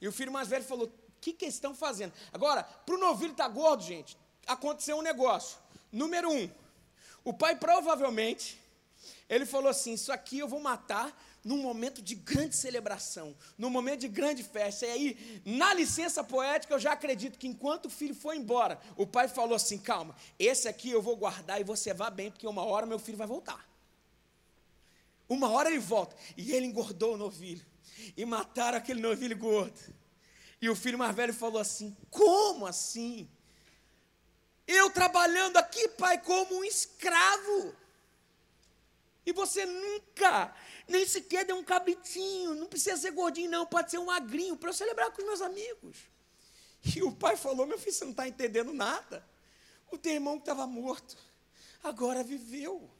E 0.00 0.06
o 0.06 0.12
filho 0.12 0.32
mais 0.32 0.48
velho 0.48 0.64
falou: 0.64 0.86
O 0.86 1.20
que, 1.20 1.32
que 1.32 1.46
eles 1.46 1.54
estão 1.54 1.74
fazendo? 1.74 2.12
Agora, 2.30 2.62
para 2.62 2.94
o 2.94 2.98
novilho 2.98 3.32
estar 3.32 3.44
tá 3.44 3.50
gordo, 3.50 3.82
gente, 3.82 4.18
aconteceu 4.46 4.98
um 4.98 5.02
negócio. 5.02 5.58
Número 5.90 6.30
um, 6.30 6.50
o 7.22 7.32
pai 7.32 7.56
provavelmente 7.56 8.62
ele 9.28 9.46
falou 9.46 9.70
assim: 9.70 9.94
Isso 9.94 10.12
aqui 10.12 10.38
eu 10.38 10.48
vou 10.48 10.60
matar 10.60 11.16
num 11.44 11.58
momento 11.58 12.00
de 12.00 12.14
grande 12.14 12.56
celebração, 12.56 13.36
num 13.58 13.68
momento 13.68 14.00
de 14.00 14.08
grande 14.08 14.42
festa. 14.42 14.86
E 14.86 14.90
aí, 14.90 15.42
na 15.44 15.74
licença 15.74 16.24
poética, 16.24 16.74
eu 16.74 16.78
já 16.78 16.92
acredito 16.92 17.38
que 17.38 17.46
enquanto 17.46 17.86
o 17.86 17.90
filho 17.90 18.14
foi 18.14 18.36
embora, 18.36 18.80
o 18.96 19.06
pai 19.06 19.28
falou 19.28 19.54
assim: 19.54 19.78
Calma, 19.78 20.16
esse 20.38 20.68
aqui 20.68 20.90
eu 20.90 21.02
vou 21.02 21.16
guardar 21.16 21.60
e 21.60 21.64
você 21.64 21.92
vá 21.92 22.10
bem, 22.10 22.30
porque 22.30 22.46
uma 22.46 22.64
hora 22.64 22.86
meu 22.86 22.98
filho 22.98 23.18
vai 23.18 23.26
voltar. 23.26 23.68
Uma 25.28 25.50
hora 25.50 25.70
ele 25.70 25.78
volta. 25.78 26.14
E 26.36 26.52
ele 26.52 26.66
engordou 26.66 27.14
o 27.14 27.16
novilho. 27.16 27.64
E 28.16 28.24
mataram 28.24 28.78
aquele 28.78 29.00
novilho 29.00 29.36
gordo. 29.36 29.80
E 30.60 30.68
o 30.68 30.76
filho 30.76 30.98
mais 30.98 31.14
velho 31.14 31.32
falou 31.32 31.60
assim: 31.60 31.96
Como 32.10 32.66
assim? 32.66 33.28
Eu 34.66 34.90
trabalhando 34.90 35.58
aqui, 35.58 35.88
pai, 35.88 36.18
como 36.18 36.56
um 36.56 36.64
escravo. 36.64 37.74
E 39.26 39.32
você 39.32 39.64
nunca, 39.64 40.54
nem 40.86 41.06
sequer 41.06 41.44
deu 41.44 41.56
um 41.56 41.64
cabritinho, 41.64 42.54
não 42.54 42.66
precisa 42.66 42.96
ser 42.96 43.10
gordinho, 43.10 43.50
não, 43.50 43.64
pode 43.66 43.90
ser 43.90 43.98
um 43.98 44.06
magrinho, 44.06 44.56
para 44.56 44.68
eu 44.68 44.74
celebrar 44.74 45.10
com 45.10 45.22
os 45.22 45.26
meus 45.26 45.40
amigos. 45.40 45.96
E 46.94 47.02
o 47.02 47.12
pai 47.12 47.36
falou: 47.36 47.66
Meu 47.66 47.78
filho, 47.78 47.92
você 47.92 48.04
não 48.04 48.10
está 48.10 48.28
entendendo 48.28 48.72
nada. 48.72 49.26
O 49.90 49.96
teu 49.96 50.12
irmão 50.12 50.36
que 50.36 50.42
estava 50.42 50.66
morto, 50.66 51.16
agora 51.82 52.22
viveu. 52.22 52.90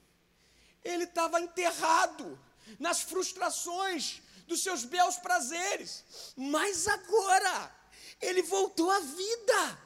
Ele 0.83 1.05
estava 1.05 1.41
enterrado 1.41 2.39
nas 2.79 3.03
frustrações 3.03 4.23
dos 4.47 4.63
seus 4.63 4.85
belos 4.85 5.17
prazeres, 5.17 6.05
mas 6.37 6.87
agora 6.89 7.75
ele 8.21 8.43
voltou 8.43 8.91
à 8.91 9.01
vida. 9.01 9.84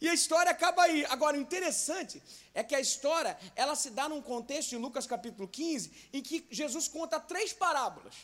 E 0.00 0.08
a 0.08 0.14
história 0.14 0.50
acaba 0.52 0.82
aí. 0.82 1.04
Agora, 1.06 1.36
o 1.36 1.40
interessante 1.40 2.22
é 2.54 2.62
que 2.62 2.74
a 2.74 2.80
história, 2.80 3.36
ela 3.56 3.74
se 3.74 3.90
dá 3.90 4.08
num 4.08 4.22
contexto, 4.22 4.72
em 4.72 4.78
Lucas 4.78 5.06
capítulo 5.06 5.48
15, 5.48 6.10
em 6.12 6.22
que 6.22 6.46
Jesus 6.50 6.86
conta 6.86 7.18
três 7.18 7.52
parábolas. 7.52 8.14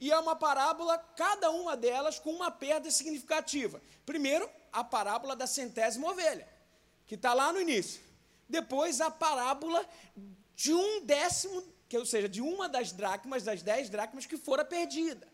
E 0.00 0.12
é 0.12 0.18
uma 0.18 0.36
parábola, 0.36 0.98
cada 1.16 1.50
uma 1.50 1.76
delas 1.76 2.18
com 2.18 2.30
uma 2.30 2.50
perda 2.50 2.90
significativa. 2.90 3.80
Primeiro, 4.04 4.48
a 4.72 4.84
parábola 4.84 5.34
da 5.34 5.46
centésima 5.46 6.10
ovelha, 6.10 6.46
que 7.06 7.14
está 7.14 7.32
lá 7.32 7.52
no 7.52 7.60
início. 7.60 8.02
Depois, 8.48 9.00
a 9.00 9.10
parábola 9.10 9.88
de 10.54 10.74
um 10.74 11.04
décimo 11.04 11.64
que, 11.88 11.96
ou 11.96 12.04
seja, 12.04 12.28
de 12.28 12.42
uma 12.42 12.68
das 12.68 12.92
dracmas, 12.92 13.42
das 13.42 13.62
dez 13.62 13.88
dracmas 13.88 14.26
que 14.26 14.36
fora 14.36 14.64
perdida. 14.64 15.26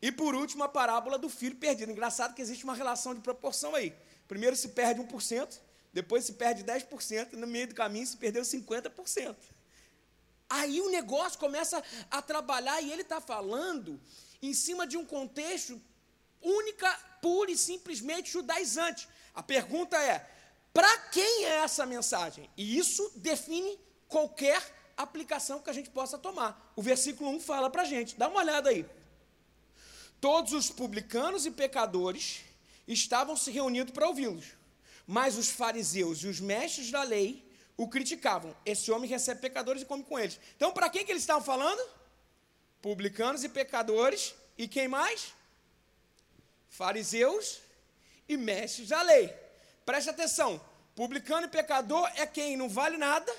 E 0.00 0.12
por 0.12 0.34
último, 0.34 0.62
a 0.64 0.68
parábola 0.68 1.18
do 1.18 1.28
filho 1.28 1.56
perdido. 1.56 1.90
Engraçado 1.90 2.34
que 2.34 2.42
existe 2.42 2.64
uma 2.64 2.74
relação 2.74 3.14
de 3.14 3.20
proporção 3.20 3.74
aí. 3.74 3.94
Primeiro 4.28 4.56
se 4.56 4.68
perde 4.68 5.00
1%, 5.00 5.58
depois 5.92 6.24
se 6.24 6.34
perde 6.34 6.64
10%, 6.64 7.32
e 7.32 7.36
no 7.36 7.46
meio 7.46 7.68
do 7.68 7.74
caminho 7.74 8.06
se 8.06 8.16
perdeu 8.16 8.42
50%. 8.42 9.36
Aí 10.48 10.80
o 10.80 10.90
negócio 10.90 11.38
começa 11.38 11.82
a 12.10 12.22
trabalhar 12.22 12.80
e 12.80 12.92
ele 12.92 13.02
está 13.02 13.20
falando 13.20 14.00
em 14.40 14.54
cima 14.54 14.86
de 14.86 14.96
um 14.96 15.04
contexto 15.04 15.80
única, 16.40 16.88
pura 17.20 17.50
e 17.50 17.56
simplesmente 17.56 18.30
judaizante. 18.30 19.08
A 19.34 19.42
pergunta 19.42 19.96
é: 20.00 20.28
para 20.72 20.98
quem 21.08 21.44
é 21.44 21.56
essa 21.64 21.84
mensagem? 21.84 22.48
E 22.56 22.78
isso 22.78 23.10
define 23.16 23.78
qualquer 24.08 24.62
aplicação 24.96 25.60
que 25.60 25.70
a 25.70 25.72
gente 25.72 25.90
possa 25.90 26.16
tomar. 26.16 26.72
O 26.76 26.82
versículo 26.82 27.30
1 27.30 27.40
fala 27.40 27.68
para 27.68 27.82
a 27.82 27.86
gente, 27.86 28.16
dá 28.16 28.28
uma 28.28 28.40
olhada 28.40 28.70
aí. 28.70 28.86
Todos 30.20 30.52
os 30.52 30.70
publicanos 30.70 31.44
e 31.44 31.50
pecadores 31.50 32.45
estavam 32.86 33.36
se 33.36 33.50
reunindo 33.50 33.92
para 33.92 34.08
ouvi-los, 34.08 34.46
mas 35.06 35.36
os 35.36 35.48
fariseus 35.48 36.22
e 36.22 36.26
os 36.26 36.40
mestres 36.40 36.90
da 36.90 37.02
lei 37.02 37.44
o 37.76 37.88
criticavam. 37.88 38.56
Esse 38.64 38.90
homem 38.90 39.08
recebe 39.08 39.40
pecadores 39.40 39.82
e 39.82 39.86
come 39.86 40.02
com 40.02 40.18
eles. 40.18 40.38
Então, 40.56 40.72
para 40.72 40.88
quem 40.88 41.04
que 41.04 41.12
eles 41.12 41.22
estavam 41.22 41.42
falando? 41.42 41.80
Publicanos 42.80 43.44
e 43.44 43.48
pecadores 43.48 44.34
e 44.56 44.66
quem 44.66 44.88
mais? 44.88 45.34
Fariseus 46.68 47.60
e 48.28 48.36
mestres 48.36 48.88
da 48.88 49.02
lei. 49.02 49.28
Preste 49.84 50.10
atenção: 50.10 50.60
publicano 50.94 51.46
e 51.46 51.50
pecador 51.50 52.10
é 52.16 52.26
quem 52.26 52.56
não 52.56 52.68
vale 52.68 52.96
nada, 52.96 53.34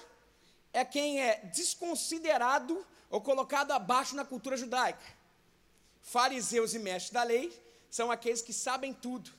é 0.73 0.83
quem 0.85 1.21
é 1.21 1.37
desconsiderado 1.53 2.85
ou 3.09 3.21
colocado 3.21 3.71
abaixo 3.71 4.15
na 4.15 4.25
cultura 4.25 4.57
judaica. 4.57 5.17
Fariseus 6.01 6.73
e 6.73 6.79
mestres 6.79 7.11
da 7.11 7.23
lei 7.23 7.51
são 7.89 8.11
aqueles 8.11 8.41
que 8.41 8.53
sabem 8.53 8.93
tudo, 8.93 9.31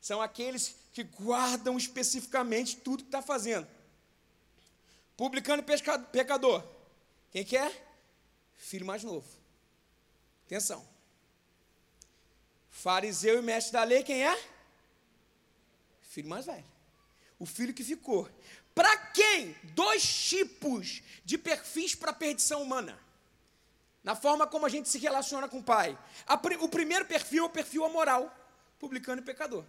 são 0.00 0.20
aqueles 0.22 0.74
que 0.92 1.02
guardam 1.02 1.76
especificamente 1.76 2.76
tudo 2.76 3.02
que 3.02 3.08
está 3.08 3.22
fazendo. 3.22 3.66
Publicano 5.16 5.62
e 5.62 6.06
pecador, 6.12 6.64
quem 7.30 7.44
que 7.44 7.56
é? 7.56 7.86
Filho 8.56 8.86
mais 8.86 9.02
novo. 9.02 9.26
Atenção. 10.46 10.86
Fariseu 12.70 13.38
e 13.38 13.42
mestre 13.42 13.72
da 13.72 13.84
lei, 13.84 14.02
quem 14.02 14.24
é? 14.24 14.48
Filho 16.02 16.28
mais 16.28 16.46
velho. 16.46 16.64
O 17.38 17.46
filho 17.46 17.74
que 17.74 17.84
ficou. 17.84 18.28
Para 18.74 18.96
quem? 18.96 19.56
Dois 19.74 20.02
tipos 20.06 21.02
de 21.24 21.36
perfis 21.36 21.94
para 21.94 22.12
a 22.12 22.14
perdição 22.14 22.62
humana. 22.62 22.98
Na 24.04 24.14
forma 24.14 24.46
como 24.46 24.64
a 24.64 24.68
gente 24.68 24.88
se 24.88 24.98
relaciona 24.98 25.48
com 25.48 25.58
o 25.58 25.62
pai. 25.62 25.98
o 26.60 26.68
primeiro 26.68 27.04
perfil 27.04 27.42
é 27.42 27.46
o 27.46 27.50
perfil 27.50 27.84
amoral, 27.84 28.32
publicano 28.78 29.20
e 29.20 29.24
pecador. 29.24 29.64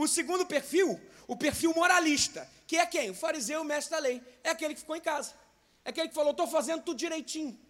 O 0.00 0.08
segundo 0.08 0.46
perfil, 0.46 0.98
o 1.28 1.36
perfil 1.36 1.74
moralista, 1.74 2.48
que 2.66 2.78
é 2.78 2.86
quem? 2.86 3.10
O 3.10 3.14
fariseu, 3.14 3.60
o 3.60 3.64
mestre 3.64 3.90
da 3.90 3.98
lei. 3.98 4.22
É 4.42 4.48
aquele 4.48 4.72
que 4.72 4.80
ficou 4.80 4.96
em 4.96 5.00
casa. 5.00 5.34
É 5.84 5.90
aquele 5.90 6.08
que 6.08 6.14
falou, 6.14 6.30
estou 6.30 6.46
fazendo 6.46 6.82
tudo 6.82 6.96
direitinho. 6.96 7.60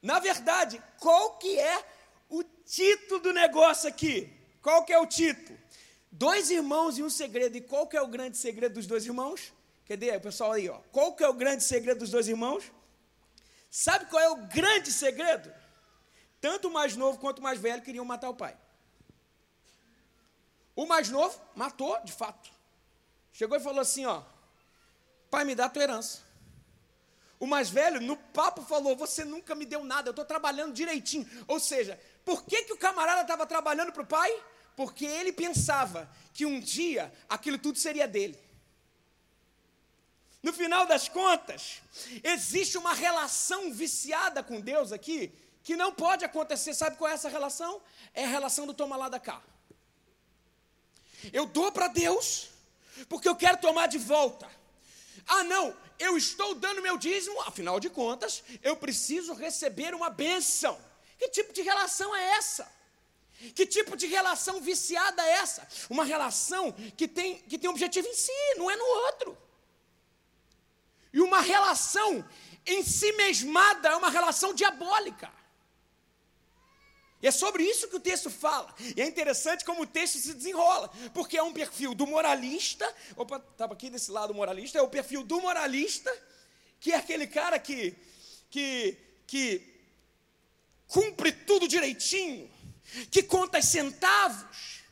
Na 0.00 0.18
verdade, 0.18 0.82
qual 0.98 1.36
que 1.36 1.58
é 1.58 1.84
o 2.30 2.42
título 2.42 3.20
do 3.20 3.34
negócio 3.34 3.86
aqui? 3.86 4.32
Qual 4.62 4.82
que 4.86 4.94
é 4.94 4.98
o 4.98 5.06
título? 5.06 5.58
Dois 6.10 6.50
irmãos 6.50 6.96
e 6.96 7.02
um 7.02 7.10
segredo. 7.10 7.54
E 7.58 7.60
qual 7.60 7.86
que 7.86 7.98
é 7.98 8.00
o 8.00 8.08
grande 8.08 8.38
segredo 8.38 8.76
dos 8.76 8.86
dois 8.86 9.04
irmãos? 9.04 9.52
Cadê 9.86 10.16
o 10.16 10.20
pessoal 10.22 10.52
aí? 10.52 10.66
Ó? 10.70 10.78
Qual 10.90 11.14
que 11.14 11.22
é 11.22 11.28
o 11.28 11.34
grande 11.34 11.64
segredo 11.64 11.98
dos 11.98 12.08
dois 12.08 12.28
irmãos? 12.28 12.64
Sabe 13.70 14.06
qual 14.06 14.22
é 14.22 14.30
o 14.30 14.36
grande 14.46 14.90
segredo? 14.90 15.52
Tanto 16.40 16.68
o 16.68 16.72
mais 16.72 16.96
novo 16.96 17.18
quanto 17.18 17.40
o 17.40 17.42
mais 17.42 17.60
velho 17.60 17.82
queriam 17.82 18.06
matar 18.06 18.30
o 18.30 18.34
pai. 18.34 18.56
O 20.76 20.86
mais 20.86 21.08
novo 21.08 21.40
matou, 21.54 22.00
de 22.02 22.12
fato. 22.12 22.50
Chegou 23.32 23.56
e 23.56 23.60
falou 23.60 23.80
assim: 23.80 24.06
ó, 24.06 24.22
pai, 25.30 25.44
me 25.44 25.54
dá 25.54 25.66
a 25.66 25.68
tua 25.68 25.82
herança. 25.82 26.22
O 27.38 27.46
mais 27.46 27.68
velho, 27.68 28.00
no 28.00 28.16
papo, 28.16 28.62
falou: 28.62 28.96
Você 28.96 29.24
nunca 29.24 29.54
me 29.54 29.66
deu 29.66 29.84
nada, 29.84 30.08
eu 30.08 30.12
estou 30.12 30.24
trabalhando 30.24 30.72
direitinho. 30.72 31.28
Ou 31.46 31.60
seja, 31.60 32.00
por 32.24 32.44
que, 32.44 32.62
que 32.62 32.72
o 32.72 32.78
camarada 32.78 33.22
estava 33.22 33.46
trabalhando 33.46 33.92
para 33.92 34.02
o 34.02 34.06
pai? 34.06 34.32
Porque 34.76 35.04
ele 35.04 35.32
pensava 35.32 36.10
que 36.32 36.44
um 36.44 36.58
dia 36.58 37.12
aquilo 37.28 37.58
tudo 37.58 37.78
seria 37.78 38.08
dele. 38.08 38.38
No 40.42 40.52
final 40.52 40.84
das 40.86 41.08
contas, 41.08 41.80
existe 42.22 42.76
uma 42.76 42.92
relação 42.92 43.72
viciada 43.72 44.42
com 44.42 44.60
Deus 44.60 44.92
aqui 44.92 45.32
que 45.62 45.74
não 45.74 45.92
pode 45.92 46.24
acontecer. 46.24 46.74
Sabe 46.74 46.96
qual 46.96 47.10
é 47.10 47.14
essa 47.14 47.28
relação? 47.28 47.80
É 48.12 48.24
a 48.24 48.28
relação 48.28 48.66
do 48.66 48.74
toma 48.74 48.96
lá 48.96 49.08
da 49.08 49.18
cá. 49.18 49.42
Eu 51.32 51.46
dou 51.46 51.70
para 51.72 51.88
Deus 51.88 52.50
porque 53.08 53.28
eu 53.28 53.36
quero 53.36 53.58
tomar 53.58 53.86
de 53.88 53.98
volta. 53.98 54.50
Ah, 55.26 55.44
não, 55.44 55.76
eu 55.98 56.16
estou 56.16 56.54
dando 56.54 56.82
meu 56.82 56.96
dízimo, 56.96 57.40
afinal 57.42 57.80
de 57.80 57.88
contas, 57.88 58.42
eu 58.62 58.76
preciso 58.76 59.34
receber 59.34 59.94
uma 59.94 60.10
bênção. 60.10 60.78
Que 61.18 61.28
tipo 61.28 61.52
de 61.52 61.62
relação 61.62 62.14
é 62.14 62.32
essa? 62.32 62.70
Que 63.54 63.66
tipo 63.66 63.96
de 63.96 64.06
relação 64.06 64.60
viciada 64.60 65.22
é 65.22 65.32
essa? 65.32 65.66
Uma 65.90 66.04
relação 66.04 66.72
que 66.96 67.06
tem, 67.06 67.38
que 67.38 67.58
tem 67.58 67.68
objetivo 67.68 68.06
em 68.06 68.14
si, 68.14 68.32
não 68.56 68.70
é 68.70 68.76
no 68.76 68.84
outro. 68.84 69.38
E 71.12 71.20
uma 71.20 71.40
relação 71.40 72.24
em 72.66 72.82
si 72.82 73.12
mesmada 73.12 73.90
é 73.90 73.96
uma 73.96 74.10
relação 74.10 74.54
diabólica. 74.54 75.30
E 77.24 77.26
é 77.26 77.30
sobre 77.30 77.62
isso 77.62 77.88
que 77.88 77.96
o 77.96 78.00
texto 78.00 78.28
fala. 78.28 78.74
E 78.94 79.00
é 79.00 79.06
interessante 79.06 79.64
como 79.64 79.80
o 79.80 79.86
texto 79.86 80.18
se 80.18 80.34
desenrola, 80.34 80.90
porque 81.14 81.38
é 81.38 81.42
um 81.42 81.54
perfil 81.54 81.94
do 81.94 82.06
moralista. 82.06 82.86
Opa, 83.16 83.42
estava 83.50 83.72
aqui 83.72 83.88
desse 83.88 84.10
lado 84.10 84.34
moralista, 84.34 84.78
é 84.78 84.82
o 84.82 84.90
perfil 84.90 85.24
do 85.24 85.40
moralista, 85.40 86.14
que 86.78 86.92
é 86.92 86.96
aquele 86.96 87.26
cara 87.26 87.58
que, 87.58 87.96
que, 88.50 88.98
que 89.26 89.74
cumpre 90.86 91.32
tudo 91.32 91.66
direitinho, 91.66 92.52
que 93.10 93.22
conta 93.22 93.58
os 93.58 93.64
centavos, 93.64 94.82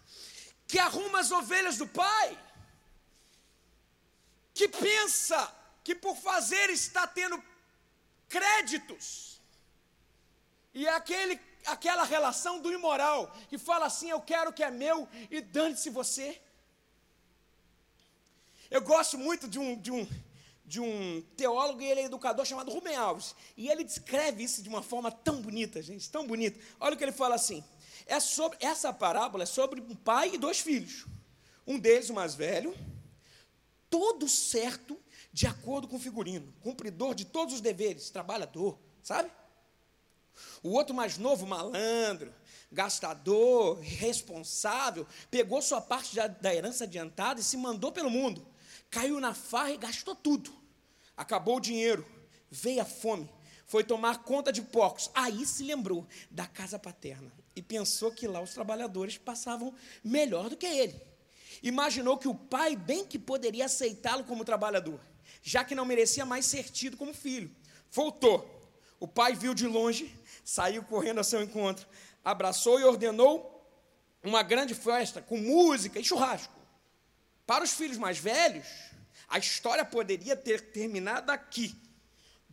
que 0.66 0.78
arruma 0.78 1.20
as 1.20 1.30
ovelhas 1.30 1.76
do 1.76 1.86
pai, 1.86 2.38
que 4.54 4.66
pensa 4.68 5.54
que 5.84 5.94
por 5.94 6.16
fazer 6.16 6.70
está 6.70 7.06
tendo 7.06 7.44
créditos. 8.26 9.38
E 10.72 10.86
é 10.86 10.94
aquele 10.94 11.51
aquela 11.66 12.04
relação 12.04 12.60
do 12.60 12.72
imoral, 12.72 13.34
que 13.48 13.58
fala 13.58 13.86
assim: 13.86 14.10
eu 14.10 14.20
quero 14.20 14.50
o 14.50 14.52
que 14.52 14.62
é 14.62 14.70
meu 14.70 15.08
e 15.30 15.40
dane-se 15.40 15.90
você. 15.90 16.40
Eu 18.70 18.80
gosto 18.80 19.18
muito 19.18 19.46
de 19.46 19.58
um, 19.58 19.76
de, 19.76 19.90
um, 19.90 20.08
de 20.64 20.80
um 20.80 21.22
teólogo 21.36 21.82
e 21.82 21.86
ele 21.86 22.00
é 22.00 22.04
educador 22.04 22.46
chamado 22.46 22.72
Rubem 22.72 22.96
Alves. 22.96 23.34
E 23.56 23.68
ele 23.68 23.84
descreve 23.84 24.42
isso 24.42 24.62
de 24.62 24.68
uma 24.68 24.82
forma 24.82 25.10
tão 25.10 25.42
bonita, 25.42 25.82
gente, 25.82 26.10
tão 26.10 26.26
bonita. 26.26 26.58
Olha 26.80 26.94
o 26.94 26.96
que 26.96 27.04
ele 27.04 27.12
fala 27.12 27.34
assim: 27.34 27.62
é 28.06 28.18
sobre, 28.18 28.58
essa 28.60 28.92
parábola 28.92 29.44
é 29.44 29.46
sobre 29.46 29.80
um 29.80 29.94
pai 29.94 30.34
e 30.34 30.38
dois 30.38 30.60
filhos. 30.60 31.06
Um 31.66 31.78
deles, 31.78 32.10
o 32.10 32.14
mais 32.14 32.34
velho, 32.34 32.74
todo 33.88 34.28
certo, 34.28 34.98
de 35.32 35.46
acordo 35.46 35.86
com 35.86 35.96
o 35.96 36.00
figurino, 36.00 36.52
cumpridor 36.60 37.14
de 37.14 37.24
todos 37.24 37.54
os 37.54 37.60
deveres, 37.60 38.10
trabalhador, 38.10 38.78
sabe? 39.02 39.30
O 40.62 40.70
outro 40.70 40.94
mais 40.94 41.18
novo, 41.18 41.46
malandro, 41.46 42.32
gastador, 42.70 43.78
responsável, 43.80 45.06
pegou 45.30 45.60
sua 45.60 45.80
parte 45.80 46.16
da 46.40 46.54
herança 46.54 46.84
adiantada 46.84 47.40
e 47.40 47.44
se 47.44 47.56
mandou 47.56 47.92
pelo 47.92 48.10
mundo. 48.10 48.46
Caiu 48.90 49.20
na 49.20 49.34
farra 49.34 49.72
e 49.72 49.76
gastou 49.76 50.14
tudo. 50.14 50.52
Acabou 51.16 51.56
o 51.56 51.60
dinheiro, 51.60 52.06
veio 52.50 52.82
a 52.82 52.84
fome, 52.84 53.28
foi 53.66 53.84
tomar 53.84 54.22
conta 54.22 54.52
de 54.52 54.62
porcos. 54.62 55.10
Aí 55.14 55.44
se 55.46 55.62
lembrou 55.62 56.06
da 56.30 56.46
casa 56.46 56.78
paterna 56.78 57.32
e 57.54 57.62
pensou 57.62 58.10
que 58.12 58.26
lá 58.26 58.40
os 58.40 58.54
trabalhadores 58.54 59.18
passavam 59.18 59.74
melhor 60.02 60.48
do 60.48 60.56
que 60.56 60.66
ele. 60.66 61.00
Imaginou 61.62 62.16
que 62.18 62.28
o 62.28 62.34
pai 62.34 62.74
bem 62.74 63.04
que 63.04 63.18
poderia 63.18 63.66
aceitá-lo 63.66 64.24
como 64.24 64.44
trabalhador, 64.44 65.00
já 65.42 65.64
que 65.64 65.74
não 65.74 65.84
merecia 65.84 66.24
mais 66.24 66.46
ser 66.46 66.70
tido 66.70 66.96
como 66.96 67.12
filho. 67.12 67.50
Voltou. 67.90 68.60
O 68.98 69.08
pai 69.08 69.34
viu 69.34 69.52
de 69.52 69.66
longe 69.66 70.14
saiu 70.44 70.82
correndo 70.82 71.18
ao 71.18 71.24
seu 71.24 71.42
encontro, 71.42 71.86
abraçou 72.24 72.80
e 72.80 72.84
ordenou 72.84 73.52
uma 74.22 74.42
grande 74.42 74.74
festa 74.74 75.20
com 75.20 75.36
música 75.36 75.98
e 75.98 76.04
churrasco. 76.04 76.54
Para 77.46 77.64
os 77.64 77.72
filhos 77.72 77.98
mais 77.98 78.18
velhos, 78.18 78.66
a 79.28 79.38
história 79.38 79.84
poderia 79.84 80.36
ter 80.36 80.72
terminado 80.72 81.32
aqui. 81.32 81.74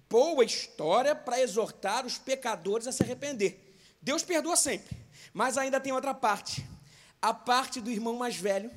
Boa 0.09 0.43
história 0.43 1.13
para 1.13 1.39
exortar 1.39 2.05
os 2.05 2.17
pecadores 2.17 2.87
a 2.87 2.91
se 2.91 3.03
arrepender. 3.03 3.75
Deus 4.01 4.23
perdoa 4.23 4.55
sempre, 4.55 4.97
mas 5.33 5.57
ainda 5.57 5.79
tem 5.79 5.91
outra 5.91 6.13
parte. 6.13 6.65
A 7.21 7.33
parte 7.33 7.81
do 7.81 7.91
irmão 7.91 8.15
mais 8.15 8.35
velho 8.35 8.71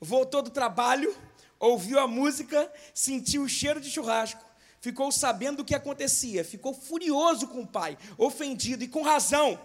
voltou 0.00 0.42
do 0.42 0.50
trabalho, 0.50 1.14
ouviu 1.60 2.00
a 2.00 2.08
música, 2.08 2.70
sentiu 2.92 3.42
o 3.42 3.48
cheiro 3.48 3.80
de 3.80 3.90
churrasco, 3.90 4.44
ficou 4.84 5.10
sabendo 5.10 5.58
do 5.58 5.64
que 5.64 5.74
acontecia, 5.74 6.44
ficou 6.44 6.74
furioso 6.74 7.48
com 7.48 7.62
o 7.62 7.66
pai, 7.66 7.96
ofendido 8.18 8.84
e 8.84 8.88
com 8.88 9.00
razão. 9.00 9.58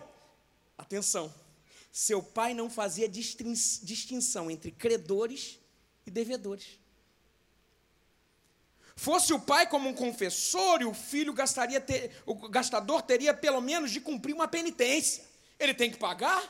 Atenção, 0.77 1.33
seu 1.91 2.23
pai 2.23 2.53
não 2.53 2.69
fazia 2.69 3.09
distinção 3.09 4.49
entre 4.49 4.71
credores 4.71 5.59
e 6.07 6.09
devedores. 6.09 6.79
Fosse 8.95 9.33
o 9.33 9.41
pai 9.41 9.67
como 9.67 9.89
um 9.89 9.93
confessor, 9.93 10.81
e 10.81 10.85
o 10.85 10.93
filho 10.93 11.33
gastaria 11.33 11.81
ter, 11.81 12.23
o 12.25 12.47
gastador 12.47 13.01
teria 13.01 13.33
pelo 13.33 13.59
menos 13.59 13.91
de 13.91 13.99
cumprir 13.99 14.33
uma 14.33 14.47
penitência. 14.47 15.25
Ele 15.59 15.73
tem 15.73 15.91
que 15.91 15.97
pagar? 15.97 16.41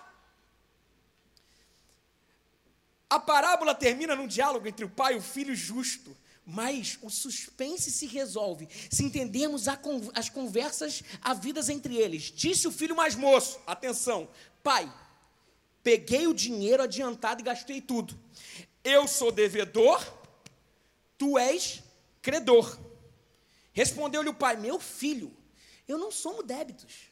A 3.09 3.19
parábola 3.19 3.73
termina 3.73 4.15
num 4.15 4.27
diálogo 4.27 4.67
entre 4.67 4.85
o 4.85 4.89
pai 4.89 5.15
e 5.15 5.17
o 5.17 5.23
filho 5.23 5.55
justo, 5.55 6.15
mas 6.51 6.97
o 7.01 7.09
suspense 7.09 7.91
se 7.91 8.07
resolve 8.07 8.67
se 8.89 9.03
entendermos 9.03 9.67
as 9.67 10.29
conversas 10.29 11.03
havidas 11.21 11.69
entre 11.69 11.95
eles. 11.95 12.31
Disse 12.35 12.67
o 12.67 12.71
filho 12.71 12.95
mais 12.95 13.15
moço: 13.15 13.59
Atenção, 13.67 14.27
pai, 14.63 14.91
peguei 15.83 16.25
o 16.25 16.33
dinheiro 16.33 16.83
adiantado 16.83 17.41
e 17.41 17.43
gastei 17.43 17.79
tudo. 17.79 18.19
Eu 18.83 19.07
sou 19.07 19.31
devedor, 19.31 20.03
tu 21.17 21.37
és 21.37 21.83
credor. 22.21 22.79
Respondeu-lhe 23.71 24.29
o 24.29 24.33
pai: 24.33 24.57
Meu 24.57 24.79
filho, 24.79 25.31
eu 25.87 25.99
não 25.99 26.11
somo 26.11 26.41
débitos. 26.41 27.11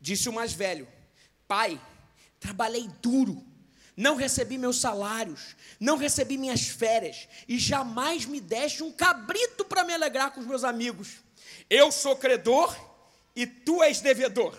Disse 0.00 0.28
o 0.28 0.32
mais 0.32 0.52
velho: 0.52 0.88
Pai, 1.46 1.80
trabalhei 2.40 2.88
duro, 3.00 3.46
não 3.98 4.14
recebi 4.14 4.56
meus 4.56 4.80
salários, 4.80 5.56
não 5.80 5.96
recebi 5.96 6.38
minhas 6.38 6.68
férias, 6.68 7.26
e 7.48 7.58
jamais 7.58 8.24
me 8.26 8.40
deste 8.40 8.84
um 8.84 8.92
cabrito 8.92 9.64
para 9.64 9.82
me 9.82 9.92
alegrar 9.92 10.30
com 10.30 10.38
os 10.38 10.46
meus 10.46 10.62
amigos. 10.62 11.16
Eu 11.68 11.90
sou 11.90 12.14
credor 12.14 12.72
e 13.34 13.44
tu 13.44 13.82
és 13.82 14.00
devedor. 14.00 14.56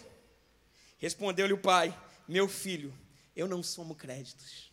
Respondeu-lhe 0.97 1.53
o 1.53 1.57
pai: 1.57 1.97
Meu 2.27 2.49
filho, 2.49 2.93
eu 3.33 3.47
não 3.47 3.63
somo 3.63 3.95
créditos. 3.95 4.69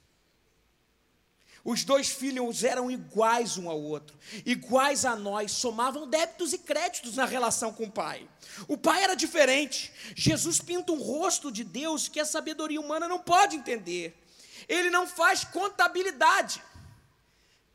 Os 1.64 1.84
dois 1.84 2.08
filhos 2.08 2.64
eram 2.64 2.90
iguais 2.90 3.56
um 3.56 3.70
ao 3.70 3.80
outro, 3.80 4.18
iguais 4.44 5.04
a 5.04 5.14
nós, 5.14 5.52
somavam 5.52 6.08
débitos 6.08 6.52
e 6.52 6.58
créditos 6.58 7.14
na 7.14 7.24
relação 7.24 7.72
com 7.72 7.84
o 7.84 7.90
pai. 7.90 8.28
O 8.66 8.76
pai 8.76 9.04
era 9.04 9.14
diferente. 9.14 9.92
Jesus 10.16 10.60
pinta 10.60 10.90
um 10.90 11.00
rosto 11.00 11.52
de 11.52 11.62
Deus 11.62 12.08
que 12.08 12.18
a 12.18 12.24
sabedoria 12.24 12.80
humana 12.80 13.06
não 13.06 13.20
pode 13.20 13.54
entender. 13.54 14.25
Ele 14.68 14.90
não 14.90 15.06
faz 15.06 15.44
contabilidade. 15.44 16.62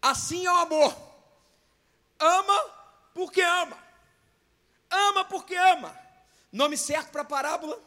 Assim 0.01 0.45
é 0.45 0.51
o 0.51 0.55
amor. 0.55 0.97
Ama 2.19 2.59
porque 3.13 3.41
ama. 3.41 3.77
Ama 4.89 5.25
porque 5.25 5.55
ama. 5.55 5.97
Nome 6.51 6.77
certo 6.77 7.11
para 7.11 7.21
a 7.21 7.25
parábola? 7.25 7.81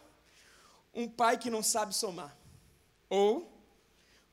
Um 0.94 1.08
pai 1.08 1.36
que 1.36 1.50
não 1.50 1.62
sabe 1.62 1.94
somar. 1.94 2.34
Ou 3.10 3.52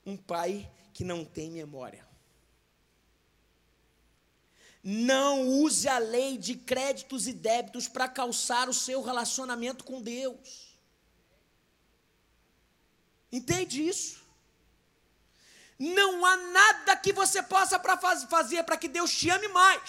um 0.06 0.16
pai 0.16 0.70
que 0.94 1.04
não 1.04 1.24
tem 1.24 1.50
memória. 1.50 2.06
Não 4.82 5.48
use 5.48 5.88
a 5.88 5.98
lei 5.98 6.36
de 6.36 6.56
créditos 6.56 7.28
e 7.28 7.32
débitos 7.32 7.86
para 7.86 8.08
calçar 8.08 8.68
o 8.68 8.74
seu 8.74 9.00
relacionamento 9.02 9.84
com 9.84 10.02
Deus. 10.02 10.76
Entende 13.30 13.86
isso? 13.86 14.21
Não 15.82 16.24
há 16.24 16.36
nada 16.36 16.96
que 16.96 17.12
você 17.12 17.42
possa 17.42 17.76
pra 17.76 17.96
fazer 17.96 18.62
para 18.62 18.76
que 18.76 18.86
Deus 18.86 19.10
te 19.10 19.28
ame 19.28 19.48
mais. 19.48 19.82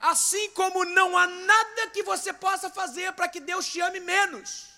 Assim 0.00 0.48
como 0.52 0.86
não 0.86 1.18
há 1.18 1.26
nada 1.26 1.88
que 1.88 2.02
você 2.02 2.32
possa 2.32 2.70
fazer 2.70 3.12
para 3.12 3.28
que 3.28 3.38
Deus 3.38 3.66
te 3.68 3.78
ame 3.82 4.00
menos. 4.00 4.68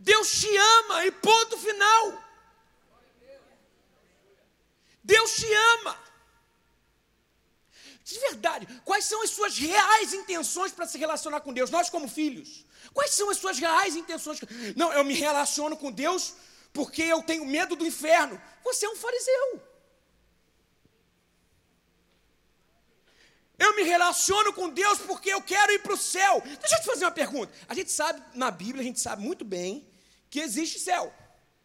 Deus 0.00 0.32
te 0.40 0.56
ama 0.56 1.06
e 1.06 1.12
ponto 1.12 1.56
final. 1.56 2.24
Deus 5.04 5.30
te 5.36 5.52
ama. 5.74 5.96
De 8.02 8.18
verdade, 8.18 8.66
quais 8.84 9.04
são 9.04 9.22
as 9.22 9.30
suas 9.30 9.56
reais 9.56 10.12
intenções 10.12 10.72
para 10.72 10.86
se 10.86 10.98
relacionar 10.98 11.40
com 11.40 11.52
Deus? 11.52 11.70
Nós, 11.70 11.88
como 11.88 12.08
filhos, 12.08 12.66
quais 12.92 13.12
são 13.12 13.30
as 13.30 13.36
suas 13.36 13.60
reais 13.60 13.94
intenções? 13.94 14.40
Não, 14.74 14.92
eu 14.92 15.04
me 15.04 15.14
relaciono 15.14 15.76
com 15.76 15.92
Deus 15.92 16.34
porque 16.72 17.02
eu 17.02 17.22
tenho 17.22 17.44
medo 17.44 17.76
do 17.76 17.86
inferno. 17.86 18.40
Você 18.64 18.86
é 18.86 18.88
um 18.88 18.96
fariseu. 18.96 19.62
Eu 23.58 23.76
me 23.76 23.82
relaciono 23.82 24.52
com 24.52 24.68
Deus 24.68 24.98
porque 24.98 25.32
eu 25.32 25.42
quero 25.42 25.72
ir 25.72 25.80
para 25.80 25.92
o 25.92 25.96
céu. 25.96 26.40
Deixa 26.40 26.76
eu 26.76 26.80
te 26.80 26.86
fazer 26.86 27.04
uma 27.04 27.12
pergunta. 27.12 27.52
A 27.68 27.74
gente 27.74 27.92
sabe, 27.92 28.20
na 28.34 28.50
Bíblia, 28.50 28.80
a 28.80 28.84
gente 28.84 29.00
sabe 29.00 29.22
muito 29.22 29.44
bem 29.44 29.88
que 30.28 30.40
existe 30.40 30.80
céu. 30.80 31.14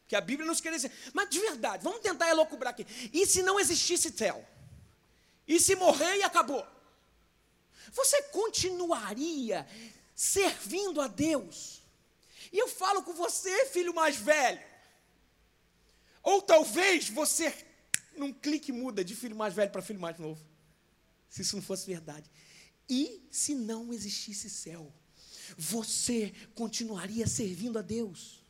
Que 0.07 0.15
a 0.15 0.21
Bíblia 0.21 0.45
nos 0.45 0.61
quer 0.61 0.71
dizer. 0.71 0.91
Mas 1.13 1.29
de 1.29 1.39
verdade, 1.39 1.83
vamos 1.83 2.01
tentar 2.01 2.29
elocubrar 2.29 2.71
aqui. 2.71 2.85
E 3.11 3.25
se 3.25 3.41
não 3.41 3.59
existisse 3.59 4.15
céu? 4.15 4.45
E 5.47 5.59
se 5.59 5.75
morrer 5.75 6.17
e 6.17 6.23
acabou? 6.23 6.65
Você 7.91 8.21
continuaria 8.23 9.65
servindo 10.13 11.01
a 11.01 11.07
Deus? 11.07 11.81
E 12.51 12.59
eu 12.59 12.67
falo 12.67 13.03
com 13.03 13.13
você, 13.13 13.65
filho 13.67 13.93
mais 13.93 14.15
velho. 14.17 14.61
Ou 16.27 16.41
talvez 16.41 17.07
você, 17.07 17.55
num 18.17 18.33
clique, 18.33 18.69
muda 18.69 19.01
de 19.01 19.15
filho 19.15 19.33
mais 19.33 19.53
velho 19.53 19.71
para 19.71 19.81
filho 19.81 20.01
mais 20.01 20.19
novo. 20.19 20.45
Se 21.29 21.41
isso 21.41 21.55
não 21.55 21.63
fosse 21.63 21.87
verdade. 21.87 22.29
E 22.89 23.25
se 23.31 23.55
não 23.55 23.93
existisse 23.93 24.49
céu? 24.49 24.93
Você 25.57 26.33
continuaria 26.53 27.25
servindo 27.27 27.79
a 27.79 27.81
Deus? 27.81 28.43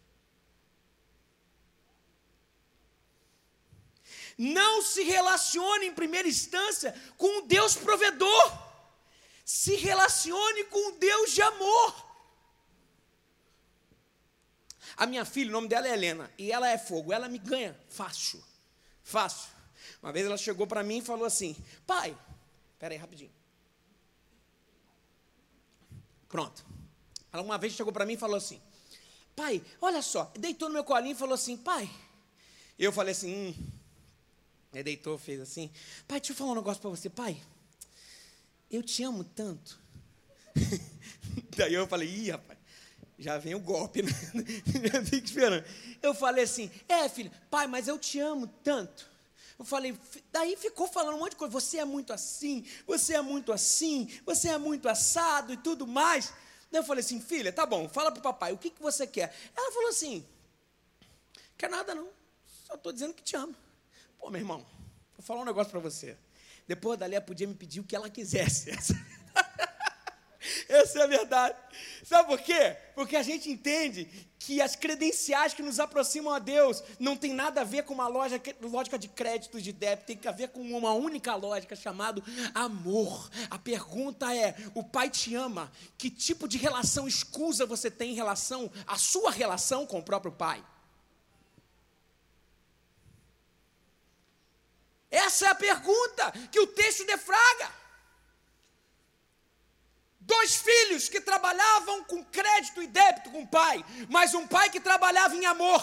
Não 4.36 4.82
se 4.82 5.04
relacione 5.04 5.86
em 5.86 5.94
primeira 5.94 6.28
instância 6.28 7.00
com 7.16 7.44
o 7.44 7.48
Deus 7.48 7.76
provedor. 7.76 8.70
Se 9.46 9.76
relacione 9.76 10.63
com 10.63 10.90
o 10.90 10.98
Deus 10.98 11.32
de 11.32 11.44
amor. 11.44 12.07
A 14.97 15.05
minha 15.05 15.23
filha, 15.23 15.49
o 15.49 15.53
nome 15.53 15.67
dela 15.67 15.88
é 15.88 15.93
Helena, 15.93 16.29
e 16.38 16.51
ela 16.51 16.67
é 16.67 16.77
fogo, 16.77 17.13
ela 17.13 17.29
me 17.29 17.38
ganha 17.38 17.79
fácil. 17.88 18.43
Fácil. 19.03 19.49
Uma 20.01 20.12
vez 20.12 20.25
ela 20.25 20.38
chegou 20.38 20.65
para 20.65 20.83
mim 20.83 20.97
e 20.97 21.01
falou 21.01 21.25
assim: 21.25 21.55
Pai, 21.86 22.17
espera 22.73 22.93
aí 22.93 22.97
rapidinho. 22.97 23.31
Pronto. 26.27 26.65
Ela 27.31 27.43
uma 27.43 27.57
vez 27.57 27.73
chegou 27.73 27.93
para 27.93 28.05
mim 28.05 28.13
e 28.13 28.17
falou 28.17 28.36
assim: 28.36 28.62
Pai, 29.36 29.63
olha 29.79 30.01
só, 30.01 30.31
deitou 30.38 30.67
no 30.67 30.73
meu 30.73 30.83
colinho 30.83 31.13
e 31.13 31.15
falou 31.15 31.36
assim: 31.36 31.55
Pai. 31.55 31.89
Eu 32.77 32.91
falei 32.91 33.12
assim: 33.12 33.33
hum, 33.33 33.71
ele 34.73 34.83
deitou, 34.83 35.17
fez 35.17 35.39
assim. 35.39 35.71
Pai, 36.07 36.19
deixa 36.19 36.33
eu 36.33 36.38
falar 36.38 36.51
um 36.51 36.55
negócio 36.55 36.81
para 36.81 36.89
você. 36.89 37.10
Pai, 37.10 37.39
eu 38.69 38.83
te 38.83 39.03
amo 39.03 39.23
tanto. 39.23 39.79
Daí 41.55 41.73
eu 41.73 41.88
falei, 41.88 42.10
ih, 42.10 42.31
rapaz, 42.31 42.60
já 43.17 43.38
vem 43.38 43.56
o 43.56 43.60
golpe, 43.60 44.03
né? 44.03 44.12
já 44.91 45.03
fico 45.03 45.25
esperando. 45.25 45.65
Eu 46.01 46.13
falei 46.13 46.43
assim, 46.43 46.69
é, 46.88 47.10
filho, 47.10 47.32
pai, 47.49 47.67
mas 47.67 47.88
eu 47.88 47.97
te 47.97 48.19
amo 48.19 48.47
tanto. 48.63 49.10
Eu 49.58 49.65
falei, 49.65 49.97
daí 50.32 50.56
ficou 50.56 50.88
falando 50.88 51.15
um 51.15 51.19
monte 51.19 51.32
de 51.32 51.38
coisa. 51.38 51.51
Você 51.51 51.80
é 51.80 51.86
muito 51.86 52.13
assim, 52.13 52.65
você 52.86 53.15
é 53.15 53.21
muito 53.21 53.51
assim, 53.51 54.08
você 54.23 54.49
é 54.49 54.58
muito 54.58 54.88
assado 54.88 55.51
e 55.51 55.58
tudo 55.58 55.88
mais. 55.88 56.32
Daí 56.71 56.82
eu 56.82 56.86
falei 56.86 57.03
assim, 57.03 57.19
filha, 57.19 57.51
tá 57.51 57.65
bom, 57.65 57.89
fala 57.89 58.12
pro 58.12 58.21
papai, 58.21 58.53
o 58.53 58.58
que, 58.58 58.69
que 58.69 58.82
você 58.82 59.08
quer? 59.08 59.34
Ela 59.56 59.71
falou 59.71 59.89
assim, 59.89 60.23
quer 61.58 61.69
nada 61.69 61.95
não, 61.95 62.10
só 62.65 62.75
estou 62.75 62.91
dizendo 62.91 63.13
que 63.13 63.23
te 63.23 63.36
amo. 63.36 63.56
Pô, 64.19 64.30
meu 64.30 64.41
irmão, 64.41 64.65
vou 65.15 65.25
falar 65.25 65.41
um 65.41 65.45
negócio 65.45 65.71
para 65.71 65.80
você. 65.80 66.17
Depois 66.67 66.99
dali, 66.99 67.15
ela 67.15 67.23
podia 67.23 67.47
me 67.47 67.56
pedir 67.56 67.80
o 67.80 67.84
que 67.84 67.95
ela 67.95 68.10
quisesse. 68.10 68.71
Essa 70.69 70.99
é 70.99 71.03
a 71.03 71.07
verdade. 71.07 71.55
Sabe 72.03 72.29
por 72.29 72.39
quê? 72.39 72.75
Porque 72.95 73.15
a 73.15 73.23
gente 73.23 73.49
entende 73.49 74.05
que 74.39 74.62
as 74.62 74.75
credenciais 74.75 75.53
que 75.53 75.62
nos 75.62 75.79
aproximam 75.79 76.33
a 76.33 76.39
Deus 76.39 76.83
não 76.99 77.17
tem 77.17 77.33
nada 77.33 77.62
a 77.62 77.63
ver 77.63 77.83
com 77.83 77.93
uma 77.93 78.07
loja, 78.07 78.41
lógica 78.62 78.97
de 78.97 79.07
créditos, 79.07 79.63
de 79.63 79.73
débito, 79.73 80.07
tem 80.07 80.17
que 80.17 80.31
ver 80.31 80.49
com 80.49 80.62
uma 80.62 80.93
única 80.93 81.36
lógica 81.36 81.75
chamada 81.75 82.21
amor. 82.53 83.29
A 83.49 83.57
pergunta 83.57 84.33
é: 84.36 84.55
o 84.73 84.83
Pai 84.83 85.10
te 85.10 85.36
ama? 85.36 85.71
Que 85.97 86.10
tipo 86.10 86.47
de 86.47 86.57
relação 86.57 87.07
escusa 87.07 87.65
você 87.65 87.91
tem 87.91 88.12
em 88.12 88.15
relação 88.15 88.71
à 88.86 88.97
sua 88.97 89.31
relação 89.31 89.86
com 89.86 89.99
o 89.99 90.03
próprio 90.03 90.31
Pai? 90.31 90.63
Essa 95.10 95.47
é 95.47 95.49
a 95.49 95.55
pergunta 95.55 96.31
que 96.51 96.60
o 96.60 96.67
texto 96.67 97.05
defraga. 97.05 97.87
Dois 100.28 100.58
filhos 100.58 101.08
que 101.08 101.22
trabalhavam 101.22 102.04
com 102.04 102.22
crédito 102.26 102.84
e 102.84 102.88
débito 102.88 103.32
com 103.32 103.44
o 103.44 103.48
pai, 103.48 103.84
mas 104.10 104.34
um 104.34 104.46
pai 104.46 104.70
que 104.70 104.82
trabalhava 104.82 105.34
em 105.34 105.46
amor. 105.46 105.82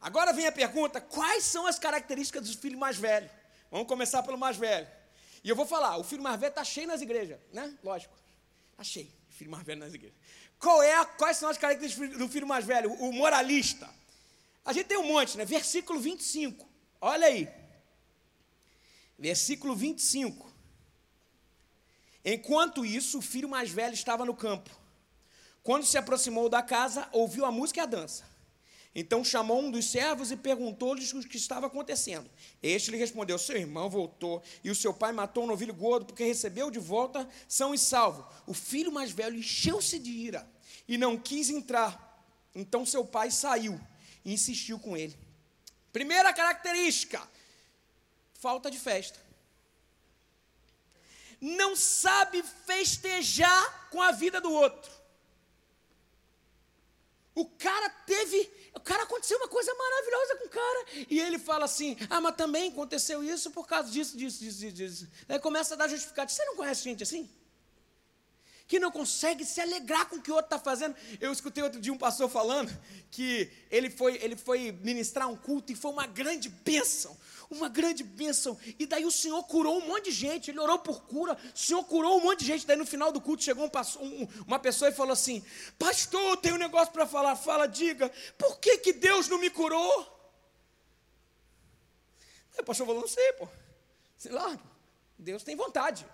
Agora 0.00 0.32
vem 0.32 0.46
a 0.46 0.52
pergunta: 0.52 1.00
quais 1.00 1.42
são 1.42 1.66
as 1.66 1.76
características 1.76 2.46
dos 2.46 2.54
filhos 2.54 2.78
mais 2.78 2.96
velhos? 2.96 3.28
Vamos 3.68 3.88
começar 3.88 4.22
pelo 4.22 4.38
mais 4.38 4.56
velho. 4.56 4.86
E 5.42 5.48
eu 5.48 5.56
vou 5.56 5.66
falar, 5.66 5.96
o 5.96 6.04
filho 6.04 6.22
mais 6.22 6.38
velho 6.38 6.50
está 6.50 6.62
cheio 6.62 6.86
nas 6.86 7.00
igrejas, 7.00 7.36
né? 7.52 7.76
Lógico. 7.82 8.16
Está 8.70 8.84
cheio, 8.84 9.12
filho 9.30 9.50
mais 9.50 9.64
velho 9.64 9.80
nas 9.80 9.92
igrejas. 9.92 10.16
Qual 10.56 10.80
é 10.80 11.04
quais 11.04 11.36
são 11.36 11.48
as 11.48 11.58
características 11.58 12.16
do 12.16 12.28
filho 12.28 12.46
mais 12.46 12.64
velho? 12.64 12.92
O 12.92 13.12
moralista. 13.12 13.90
A 14.64 14.72
gente 14.72 14.86
tem 14.86 14.98
um 14.98 15.06
monte, 15.06 15.36
né? 15.36 15.44
Versículo 15.44 15.98
25. 15.98 16.68
Olha 17.00 17.26
aí. 17.26 17.48
Versículo 19.18 19.74
25. 19.74 20.49
Enquanto 22.24 22.84
isso, 22.84 23.18
o 23.18 23.22
filho 23.22 23.48
mais 23.48 23.70
velho 23.70 23.94
estava 23.94 24.24
no 24.24 24.34
campo. 24.34 24.70
Quando 25.62 25.84
se 25.84 25.98
aproximou 25.98 26.48
da 26.48 26.62
casa, 26.62 27.08
ouviu 27.12 27.44
a 27.44 27.52
música 27.52 27.80
e 27.80 27.82
a 27.82 27.86
dança. 27.86 28.24
Então 28.94 29.24
chamou 29.24 29.60
um 29.60 29.70
dos 29.70 29.88
servos 29.88 30.32
e 30.32 30.36
perguntou-lhes 30.36 31.12
o 31.12 31.20
que 31.20 31.36
estava 31.36 31.66
acontecendo. 31.66 32.28
Este 32.62 32.90
lhe 32.90 32.96
respondeu: 32.96 33.38
Seu 33.38 33.56
irmão 33.56 33.88
voltou 33.88 34.42
e 34.64 34.70
o 34.70 34.74
seu 34.74 34.92
pai 34.92 35.12
matou 35.12 35.44
um 35.44 35.46
novilho 35.46 35.72
gordo 35.72 36.06
porque 36.06 36.24
recebeu 36.24 36.70
de 36.70 36.78
volta 36.80 37.28
são 37.46 37.72
e 37.72 37.78
salvo. 37.78 38.26
O 38.46 38.54
filho 38.54 38.90
mais 38.90 39.12
velho 39.12 39.36
encheu-se 39.38 39.98
de 39.98 40.10
ira 40.10 40.48
e 40.88 40.98
não 40.98 41.16
quis 41.16 41.50
entrar. 41.50 42.08
Então 42.52 42.84
seu 42.84 43.04
pai 43.04 43.30
saiu 43.30 43.80
e 44.24 44.32
insistiu 44.32 44.78
com 44.78 44.96
ele. 44.96 45.16
Primeira 45.92 46.32
característica: 46.32 47.22
falta 48.34 48.70
de 48.70 48.78
festa. 48.78 49.29
Não 51.40 51.74
sabe 51.74 52.42
festejar 52.42 53.88
com 53.90 54.02
a 54.02 54.12
vida 54.12 54.40
do 54.40 54.52
outro. 54.52 55.00
O 57.34 57.46
cara 57.46 57.88
teve, 57.88 58.50
o 58.74 58.80
cara 58.80 59.04
aconteceu 59.04 59.38
uma 59.38 59.48
coisa 59.48 59.72
maravilhosa 59.74 60.36
com 60.36 60.46
o 60.46 60.50
cara. 60.50 60.86
E 61.08 61.18
ele 61.18 61.38
fala 61.38 61.64
assim: 61.64 61.96
Ah, 62.10 62.20
mas 62.20 62.36
também 62.36 62.70
aconteceu 62.70 63.24
isso 63.24 63.50
por 63.50 63.66
causa 63.66 63.90
disso, 63.90 64.16
disso, 64.16 64.40
disso, 64.40 64.72
disso. 64.72 65.08
Aí 65.28 65.38
começa 65.38 65.74
a 65.74 65.76
dar 65.76 65.88
justificativo. 65.88 66.36
Você 66.36 66.44
não 66.44 66.56
conhece 66.56 66.82
gente 66.82 67.02
assim? 67.02 67.30
Que 68.66 68.78
não 68.78 68.90
consegue 68.90 69.44
se 69.44 69.60
alegrar 69.60 70.08
com 70.08 70.16
o 70.16 70.22
que 70.22 70.30
o 70.30 70.34
outro 70.34 70.54
está 70.54 70.58
fazendo. 70.58 70.94
Eu 71.20 71.32
escutei 71.32 71.62
outro 71.62 71.80
dia 71.80 71.92
um 71.92 71.98
pastor 71.98 72.28
falando 72.28 72.70
que 73.10 73.50
ele 73.70 73.88
foi, 73.88 74.16
ele 74.22 74.36
foi 74.36 74.72
ministrar 74.72 75.28
um 75.28 75.36
culto 75.36 75.72
e 75.72 75.76
foi 75.76 75.90
uma 75.90 76.06
grande 76.06 76.48
bênção 76.48 77.16
uma 77.50 77.68
grande 77.68 78.04
bênção. 78.04 78.56
E 78.78 78.86
daí 78.86 79.04
o 79.04 79.10
Senhor 79.10 79.42
curou 79.44 79.78
um 79.78 79.86
monte 79.86 80.04
de 80.04 80.12
gente, 80.12 80.50
ele 80.50 80.60
orou 80.60 80.78
por 80.78 81.02
cura, 81.02 81.36
o 81.54 81.58
Senhor 81.58 81.82
curou 81.84 82.18
um 82.18 82.22
monte 82.22 82.40
de 82.40 82.46
gente. 82.46 82.66
Daí 82.66 82.76
no 82.76 82.86
final 82.86 83.10
do 83.10 83.20
culto 83.20 83.42
chegou 83.42 83.64
um, 83.64 84.04
um, 84.04 84.28
uma 84.46 84.58
pessoa 84.58 84.88
e 84.88 84.94
falou 84.94 85.12
assim: 85.12 85.44
Pastor, 85.78 86.20
eu 86.20 86.36
tenho 86.36 86.54
um 86.54 86.58
negócio 86.58 86.92
para 86.92 87.06
falar. 87.06 87.34
Fala, 87.34 87.66
diga, 87.66 88.10
por 88.38 88.58
que, 88.58 88.78
que 88.78 88.92
Deus 88.92 89.28
não 89.28 89.38
me 89.38 89.50
curou? 89.50 90.00
Aí 92.54 92.60
o 92.60 92.64
pastor 92.64 92.86
falou: 92.86 93.00
Não 93.00 93.08
sei, 93.08 93.32
pô. 93.32 93.48
Sei 94.16 94.30
lá, 94.30 94.58
Deus 95.18 95.42
tem 95.42 95.56
vontade. 95.56 96.06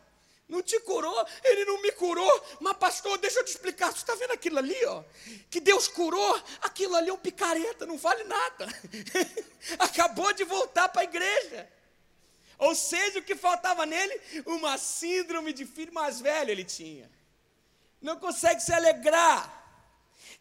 Não 0.49 0.63
te 0.63 0.79
curou, 0.81 1.27
ele 1.43 1.65
não 1.65 1.83
me 1.83 1.91
curou. 1.93 2.45
Mas, 2.61 2.77
pastor, 2.77 3.19
deixa 3.19 3.41
eu 3.41 3.45
te 3.45 3.51
explicar. 3.51 3.91
Você 3.91 3.99
está 3.99 4.15
vendo 4.15 4.33
aquilo 4.33 4.59
ali, 4.59 4.85
ó? 4.87 5.03
Que 5.51 5.61
Deus 5.61 5.89
curou, 5.89 6.43
aquilo 6.61 6.95
ali 6.95 7.11
é 7.11 7.13
um 7.13 7.19
picareta, 7.19 7.85
não 7.85 7.99
vale 7.99 8.23
nada. 8.25 8.69
Acabou 9.79 10.33
de 10.33 10.45
voltar 10.45 10.89
para 10.89 11.01
a 11.01 11.05
igreja. 11.05 11.69
Ou 12.59 12.75
seja, 12.75 13.19
o 13.19 13.23
que 13.23 13.35
faltava 13.35 13.85
nele? 13.85 14.21
Uma 14.47 14.79
síndrome 14.79 15.53
de 15.53 15.67
filho 15.67 15.93
mais 15.93 16.21
velho 16.21 16.51
ele 16.51 16.65
tinha. 16.65 17.11
Não 18.01 18.17
consegue 18.17 18.61
se 18.61 18.73
alegrar. 18.73 19.65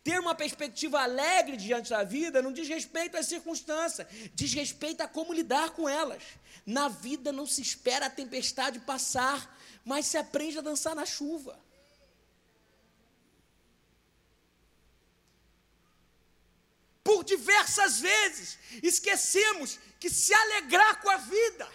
Ter 0.04 0.20
uma 0.20 0.36
perspectiva 0.36 1.02
alegre 1.02 1.58
diante 1.58 1.90
da 1.90 2.04
vida 2.04 2.42
não 2.42 2.54
diz 2.54 2.68
respeito 2.68 3.18
às 3.18 3.26
circunstâncias, 3.26 4.08
diz 4.34 4.54
respeito 4.54 5.02
a 5.02 5.08
como 5.08 5.34
lidar 5.34 5.72
com 5.72 5.90
elas. 5.90 6.22
Na 6.64 6.88
vida 6.88 7.32
não 7.32 7.48
se 7.48 7.62
espera 7.62 8.06
a 8.06 8.10
tempestade 8.10 8.80
passar, 8.80 9.55
mas 9.86 10.08
se 10.08 10.18
aprende 10.18 10.58
a 10.58 10.62
dançar 10.62 10.96
na 10.96 11.06
chuva. 11.06 11.64
Por 17.04 17.24
diversas 17.24 18.00
vezes 18.00 18.58
esquecemos 18.82 19.80
que 20.00 20.10
se 20.10 20.34
alegrar 20.34 21.00
com 21.02 21.10
a 21.12 21.18
vida 21.18 21.72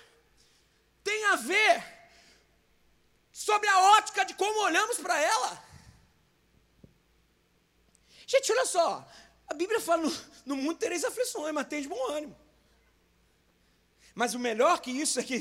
tem 1.05 1.25
a 1.27 1.37
ver 1.37 2.01
sobre 3.33 3.69
a 3.69 3.81
ótica 3.99 4.25
de 4.25 4.35
como 4.35 4.65
olhamos 4.65 4.99
para 4.99 5.19
ela. 5.21 5.65
Gente, 8.27 8.51
olha 8.51 8.67
só, 8.67 9.09
a 9.47 9.55
Bíblia 9.55 9.81
fala: 9.81 10.03
no, 10.03 10.11
no 10.47 10.57
mundo 10.57 10.79
tereis 10.79 11.05
aflições, 11.05 11.55
mas 11.55 11.69
tem 11.69 11.81
de 11.81 11.89
bom 11.89 12.11
ânimo. 12.11 12.37
Mas 14.17 14.35
o 14.35 14.39
melhor 14.39 14.81
que 14.81 14.91
isso 14.91 15.21
é 15.21 15.23
que 15.23 15.39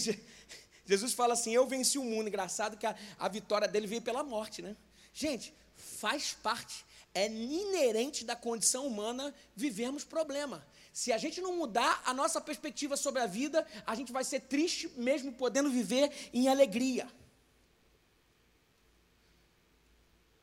Jesus 0.90 1.14
fala 1.14 1.34
assim: 1.36 1.54
Eu 1.54 1.68
venci 1.68 2.00
o 2.00 2.04
mundo. 2.04 2.30
Engraçado 2.30 2.76
que 2.76 2.88
a, 2.88 2.96
a 3.20 3.28
vitória 3.28 3.68
dele 3.68 3.86
veio 3.86 4.02
pela 4.02 4.24
morte, 4.24 4.60
né? 4.60 4.76
Gente, 5.14 5.54
faz 5.76 6.34
parte, 6.34 6.84
é 7.14 7.28
inerente 7.28 8.26
da 8.26 8.36
condição 8.36 8.88
humana 8.88 9.32
vivermos 9.56 10.04
problema. 10.04 10.66
Se 10.92 11.14
a 11.14 11.18
gente 11.20 11.42
não 11.42 11.56
mudar 11.56 12.02
a 12.04 12.12
nossa 12.12 12.42
perspectiva 12.42 12.98
sobre 12.98 13.22
a 13.22 13.28
vida, 13.28 13.68
a 13.86 13.94
gente 13.94 14.12
vai 14.12 14.24
ser 14.24 14.40
triste 14.42 14.92
mesmo 14.98 15.32
podendo 15.32 15.70
viver 15.70 16.12
em 16.34 16.50
alegria. 16.50 17.08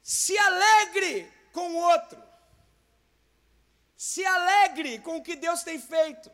Se 0.00 0.38
alegre 0.38 1.28
com 1.52 1.72
o 1.72 1.76
outro. 1.76 2.22
Se 3.96 4.24
alegre 4.24 5.00
com 5.00 5.16
o 5.16 5.22
que 5.24 5.34
Deus 5.34 5.64
tem 5.64 5.80
feito. 5.80 6.30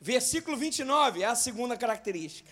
Versículo 0.00 0.56
29 0.56 1.22
é 1.22 1.26
a 1.26 1.34
segunda 1.34 1.76
característica. 1.76 2.50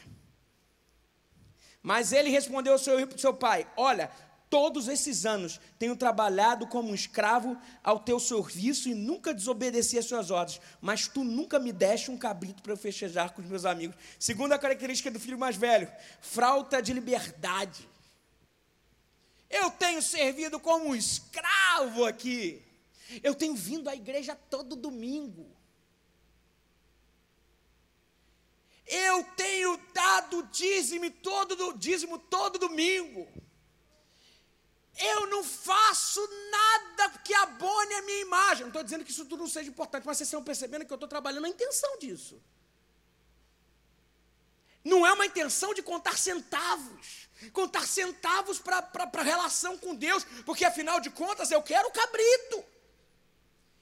Mas 1.82 2.12
ele 2.12 2.28
respondeu 2.28 2.74
ao 2.74 2.78
seu, 2.78 3.18
seu 3.18 3.32
pai: 3.32 3.66
Olha, 3.74 4.11
todos 4.50 4.87
esses 4.87 5.24
anos 5.24 5.58
tenho 5.78 5.96
trabalhado 5.96 6.66
como 6.66 6.90
um 6.90 6.94
escravo 6.94 7.56
ao 7.82 8.00
teu 8.00 8.20
serviço 8.20 8.90
e 8.90 8.94
nunca 8.94 9.32
desobedeci 9.32 9.98
às 9.98 10.04
suas 10.04 10.30
ordens, 10.30 10.61
mas 10.80 11.08
tu 11.08 11.24
nunca 11.24 11.58
me 11.58 11.72
deste 11.72 12.11
um 12.11 12.18
cabrito 12.18 12.62
para 12.62 12.72
eu 12.72 12.76
festejar 12.76 13.32
com 13.32 13.40
os 13.40 13.48
meus 13.48 13.64
amigos. 13.64 13.96
Segunda 14.18 14.58
característica 14.58 15.11
do 15.11 15.18
filho 15.18 15.38
mais 15.38 15.56
velho: 15.56 15.90
falta 16.20 16.82
de 16.82 16.92
liberdade. 16.92 17.88
Eu 19.48 19.70
tenho 19.70 20.02
servido 20.02 20.61
como 20.61 20.88
um 20.88 20.94
escravo 20.94 22.04
aqui. 22.04 22.62
Eu 23.22 23.34
tenho 23.34 23.54
vindo 23.54 23.88
à 23.88 23.96
igreja 23.96 24.37
todo 24.50 24.76
domingo. 24.76 25.56
Eu 28.88 29.22
tenho 29.37 29.77
dado 29.92 30.42
dízimo 30.44 31.11
todo, 31.11 31.72
dízimo 31.74 32.18
todo 32.18 32.59
domingo. 32.59 33.29
Eu 34.96 35.27
não 35.27 35.44
faço 35.44 36.20
nada 36.51 37.18
que 37.18 37.33
abone 37.35 37.94
a 37.94 38.03
minha 38.03 38.20
imagem. 38.22 38.62
Não 38.62 38.68
estou 38.68 38.83
dizendo 38.83 39.05
que 39.05 39.11
isso 39.11 39.27
tudo 39.27 39.40
não 39.40 39.48
seja 39.48 39.70
importante, 39.70 40.07
mas 40.07 40.16
vocês 40.16 40.27
estão 40.27 40.42
percebendo 40.42 40.85
que 40.85 40.92
eu 40.92 40.96
estou 40.96 41.09
trabalhando 41.09 41.42
na 41.42 41.48
intenção 41.48 41.98
disso. 41.98 42.42
Não 44.83 45.07
é 45.07 45.12
uma 45.12 45.27
intenção 45.27 45.74
de 45.74 45.83
contar 45.83 46.16
centavos. 46.16 47.29
Contar 47.53 47.87
centavos 47.87 48.59
para 48.59 48.90
a 49.12 49.22
relação 49.22 49.79
com 49.79 49.94
Deus, 49.94 50.24
porque 50.44 50.64
afinal 50.64 50.98
de 50.98 51.11
contas 51.11 51.51
eu 51.51 51.62
quero 51.62 51.90
cabrito. 51.92 52.64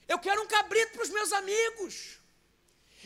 Eu 0.07 0.19
quero 0.19 0.43
um 0.43 0.47
cabrito 0.47 0.91
para 0.93 1.03
os 1.03 1.09
meus 1.09 1.31
amigos. 1.31 2.19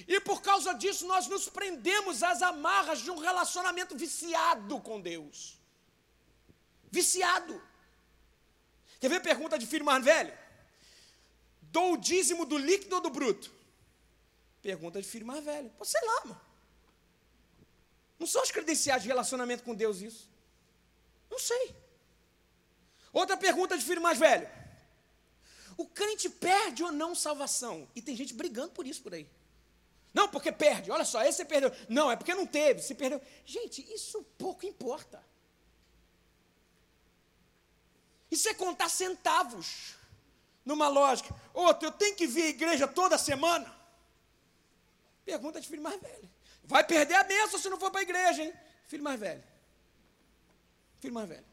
E 0.08 0.20
por 0.20 0.42
causa 0.42 0.74
disso 0.74 1.06
nós 1.08 1.28
nos 1.28 1.50
prendemos 1.50 2.24
às 2.24 2.42
amarras 2.42 3.00
de 3.00 3.12
um 3.12 3.18
relacionamento 3.18 3.96
viciado 3.98 4.80
com 4.82 5.00
Deus. 5.00 5.60
Viciado. 6.90 7.62
Quer 9.00 9.10
ver 9.10 9.22
pergunta 9.22 9.58
de 9.58 9.66
filho 9.66 9.86
mais 9.86 10.04
velho? 10.04 10.38
Dou 11.62 11.94
o 11.94 11.98
dízimo 11.98 12.46
do 12.46 12.58
líquido 12.58 12.96
ou 12.96 13.02
do 13.02 13.10
bruto? 13.10 13.52
Pergunta 14.62 15.02
de 15.02 15.08
filho 15.08 15.26
mais 15.26 15.44
velho. 15.44 15.70
Pô, 15.78 15.86
sei 15.86 16.02
lá, 16.06 16.26
mano. 16.26 16.42
Não 18.20 18.28
são 18.28 18.44
as 18.44 18.52
credenciais 18.52 19.02
de 19.02 19.08
relacionamento 19.08 19.64
com 19.64 19.74
Deus 19.74 20.02
isso. 20.02 20.30
Não 21.30 21.40
sei. 21.40 21.76
Outra 23.12 23.36
pergunta 23.36 23.78
de 23.78 23.84
filho 23.84 24.02
mais 24.02 24.20
velho. 24.20 24.48
O 25.76 25.88
crente 25.88 26.30
perde 26.30 26.84
ou 26.84 26.92
não 26.92 27.16
salvação? 27.16 27.90
E 27.96 28.02
tem 28.02 28.16
gente 28.16 28.34
brigando 28.34 28.72
por 28.74 28.86
isso 28.86 29.02
por 29.02 29.14
aí. 29.14 29.28
Não, 30.14 30.28
porque 30.28 30.52
perde. 30.52 30.92
Olha 30.92 31.06
só, 31.06 31.24
esse 31.24 31.38
você 31.38 31.46
perdeu. 31.46 31.72
Não, 31.88 32.12
é 32.12 32.16
porque 32.16 32.34
não 32.34 32.46
teve, 32.46 32.82
se 32.82 32.94
perdeu. 32.94 33.22
Gente, 33.46 33.82
isso 33.94 34.24
pouco 34.38 34.66
importa. 34.66 35.24
Isso 38.30 38.48
é 38.50 38.54
contar 38.54 38.90
centavos 38.90 39.96
numa 40.66 40.88
lógica. 40.88 41.34
Outro, 41.54 41.88
eu 41.88 41.92
tenho 41.92 42.16
que 42.16 42.28
vir 42.28 42.44
à 42.44 42.50
igreja 42.50 42.88
toda 42.88 43.18
semana? 43.18 43.74
Pergunta 45.24 45.62
de 45.62 45.68
filho 45.68 45.82
mais 45.82 46.00
velho. 46.02 46.30
Vai 46.64 46.84
perder 46.84 47.16
a 47.16 47.24
bênção 47.24 47.60
se 47.60 47.70
não 47.70 47.80
for 47.80 47.92
para 47.92 48.02
a 48.02 48.04
igreja, 48.04 48.44
hein? 48.44 48.54
Filho 48.88 49.04
mais 49.04 49.20
velho. 49.20 49.44
Filho 51.00 51.14
mais 51.14 51.28
velho. 51.28 51.46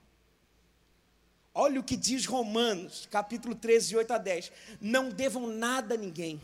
Olha 1.55 1.81
o 1.81 1.85
que 1.85 1.97
diz 1.97 2.27
Romanos, 2.27 3.07
capítulo 3.11 3.55
13, 3.55 3.97
8 3.97 4.13
a 4.13 4.19
10. 4.19 4.53
Não 4.81 5.11
devam 5.11 5.47
nada 5.47 5.95
a 5.95 5.99
ninguém 5.99 6.41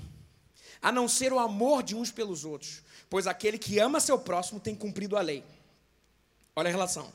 a 0.85 0.93
não 0.93 1.09
ser 1.09 1.33
o 1.33 1.39
amor 1.39 1.83
de 1.83 1.97
uns 1.97 2.11
pelos 2.11 2.45
outros, 2.45 2.83
pois 3.09 3.27
aquele 3.27 3.57
que 3.57 3.79
ama 3.79 4.01
seu 4.01 4.19
próximo 4.19 4.61
tem 4.61 4.75
cumprido 4.75 5.17
a 5.17 5.23
lei. 5.23 5.43
Olha 6.55 6.69
a 6.69 6.71
relação. 6.71 7.11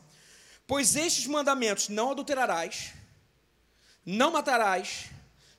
Pois 0.65 0.95
estes 0.95 1.27
mandamentos: 1.27 1.87
não 1.87 2.09
adulterarás, 2.09 2.93
não 4.03 4.31
matarás, 4.31 5.11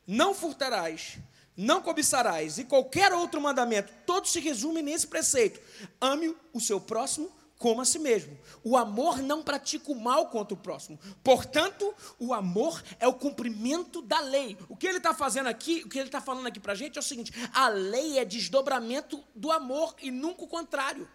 não 0.05 0.35
furtarás, 0.35 1.19
não 1.57 1.81
cobiçarás, 1.81 2.59
e 2.59 2.65
qualquer 2.65 3.13
outro 3.13 3.41
mandamento, 3.41 3.93
todos 4.05 4.33
se 4.33 4.41
resumem 4.41 4.83
nesse 4.83 5.07
preceito: 5.07 5.61
ame 6.01 6.35
o 6.53 6.61
seu 6.61 6.81
próximo 6.81 7.31
como 7.61 7.83
a 7.83 7.85
si 7.85 7.99
mesmo. 7.99 8.41
O 8.65 8.75
amor 8.75 9.19
não 9.19 9.43
pratica 9.43 9.93
o 9.93 9.95
mal 9.95 10.31
contra 10.31 10.55
o 10.55 10.57
próximo. 10.57 10.99
Portanto, 11.23 11.95
o 12.19 12.33
amor 12.33 12.83
é 12.99 13.07
o 13.07 13.13
cumprimento 13.13 14.01
da 14.01 14.19
lei. 14.19 14.57
O 14.67 14.75
que 14.75 14.87
ele 14.87 14.97
está 14.97 15.13
fazendo 15.13 15.47
aqui, 15.47 15.83
o 15.85 15.89
que 15.91 15.99
ele 15.99 16.09
está 16.09 16.23
falando 16.23 16.47
aqui 16.47 16.59
para 16.59 16.73
a 16.73 16.75
gente 16.75 16.97
é 16.97 17.01
o 17.01 17.03
seguinte: 17.03 17.31
a 17.53 17.69
lei 17.69 18.19
é 18.19 18.25
desdobramento 18.25 19.23
do 19.35 19.53
amor 19.53 19.95
e 20.01 20.11
nunca 20.11 20.43
o 20.43 20.49
contrário. 20.49 21.07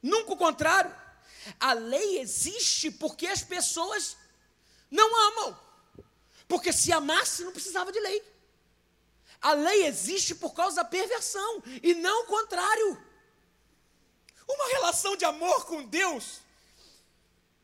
Nunca 0.00 0.34
o 0.34 0.36
contrário. 0.36 0.94
A 1.58 1.72
lei 1.72 2.20
existe 2.20 2.92
porque 2.92 3.26
as 3.26 3.42
pessoas 3.42 4.16
não 4.88 5.32
amam. 5.32 5.58
Porque 6.46 6.72
se 6.72 6.92
amasse, 6.92 7.42
não 7.42 7.50
precisava 7.50 7.90
de 7.90 7.98
lei. 7.98 8.22
A 9.42 9.52
lei 9.52 9.86
existe 9.86 10.32
por 10.32 10.54
causa 10.54 10.76
da 10.76 10.84
perversão 10.84 11.60
e 11.82 11.92
não 11.94 12.22
o 12.22 12.26
contrário. 12.26 13.13
Uma 14.46 14.68
relação 14.68 15.16
de 15.16 15.24
amor 15.24 15.66
com 15.66 15.84
Deus 15.84 16.40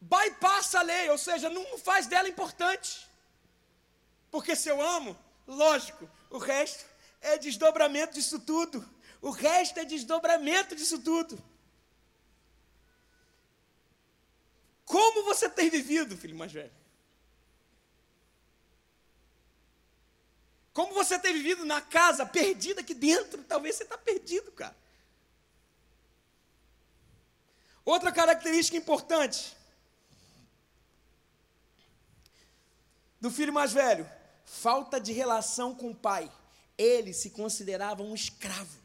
bypassa 0.01 0.81
a 0.81 0.83
lei, 0.83 1.11
ou 1.11 1.19
seja, 1.19 1.51
não 1.51 1.79
faz 1.79 2.07
dela 2.07 2.29
importante. 2.29 3.09
Porque 4.31 4.57
se 4.57 4.69
eu 4.69 4.81
amo, 4.81 5.19
lógico, 5.47 6.09
o 6.31 6.39
resto 6.39 6.85
é 7.21 7.37
desdobramento 7.37 8.15
disso 8.15 8.39
tudo. 8.39 8.89
O 9.21 9.31
resto 9.31 9.79
é 9.79 9.85
desdobramento 9.85 10.75
disso 10.75 10.99
tudo. 10.99 11.43
Como 14.85 15.23
você 15.25 15.49
tem 15.49 15.69
vivido, 15.69 16.17
filho 16.17 16.37
mais 16.37 16.51
velho? 16.51 16.73
Como 20.73 20.95
você 20.95 21.19
tem 21.19 21.35
vivido 21.35 21.65
na 21.65 21.81
casa, 21.81 22.25
perdido 22.25 22.81
aqui 22.81 22.95
dentro? 22.95 23.43
Talvez 23.45 23.77
você 23.77 23.83
está 23.83 23.99
perdido, 23.99 24.51
cara. 24.53 24.77
Outra 27.91 28.13
característica 28.13 28.77
importante 28.77 29.57
do 33.21 33.33
filho 33.33 33.53
mais 33.53 33.73
velho: 33.73 34.09
falta 34.45 35.01
de 35.01 35.13
relação 35.13 35.75
com 35.75 35.91
o 35.91 35.95
pai. 35.95 36.31
Ele 36.79 37.13
se 37.13 37.31
considerava 37.31 38.05
um 38.05 38.15
escravo. 38.15 38.79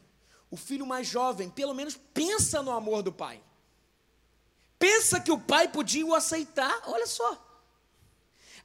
O 0.50 0.56
filho 0.56 0.84
mais 0.84 1.06
jovem, 1.06 1.48
pelo 1.48 1.72
menos, 1.72 1.96
pensa 2.12 2.64
no 2.64 2.72
amor 2.72 3.00
do 3.00 3.12
pai. 3.12 3.40
Pensa 4.76 5.20
que 5.20 5.30
o 5.30 5.38
pai 5.38 5.68
podia 5.68 6.04
o 6.04 6.12
aceitar. 6.12 6.82
Olha 6.88 7.06
só. 7.06 7.45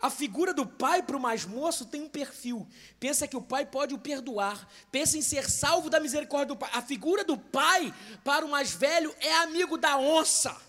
A 0.02 0.10
figura 0.10 0.52
do 0.52 0.66
pai 0.66 1.04
para 1.04 1.16
o 1.16 1.20
mais 1.20 1.46
moço 1.46 1.86
tem 1.86 2.02
um 2.02 2.10
perfil. 2.10 2.68
Pensa 3.00 3.28
que 3.28 3.38
o 3.38 3.42
pai 3.42 3.68
pode 3.68 3.94
o 3.94 4.00
perdoar. 4.00 4.68
Pensa 4.92 5.16
em 5.18 5.22
ser 5.22 5.48
salvo 5.48 5.92
da 5.92 6.00
misericórdia 6.00 6.48
do 6.48 6.58
pai. 6.58 6.72
A 6.74 6.82
figura 6.82 7.24
do 7.24 7.38
pai 7.38 7.94
para 8.24 8.44
o 8.44 8.50
mais 8.50 8.72
velho 8.72 9.16
é 9.20 9.34
amigo 9.36 9.78
da 9.78 9.98
onça. 9.98 10.60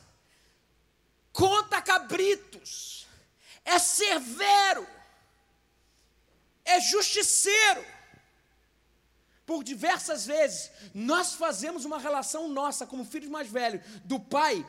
Conta 1.32 1.80
cabritos. 1.80 3.06
É 3.64 3.78
severo. 3.78 4.86
É 6.62 6.78
justiceiro. 6.78 7.84
Por 9.46 9.64
diversas 9.64 10.26
vezes, 10.26 10.70
nós 10.94 11.34
fazemos 11.34 11.84
uma 11.84 11.98
relação 11.98 12.48
nossa, 12.48 12.86
como 12.86 13.04
filhos 13.04 13.30
mais 13.30 13.48
velhos, 13.48 13.82
do 14.04 14.20
pai 14.20 14.64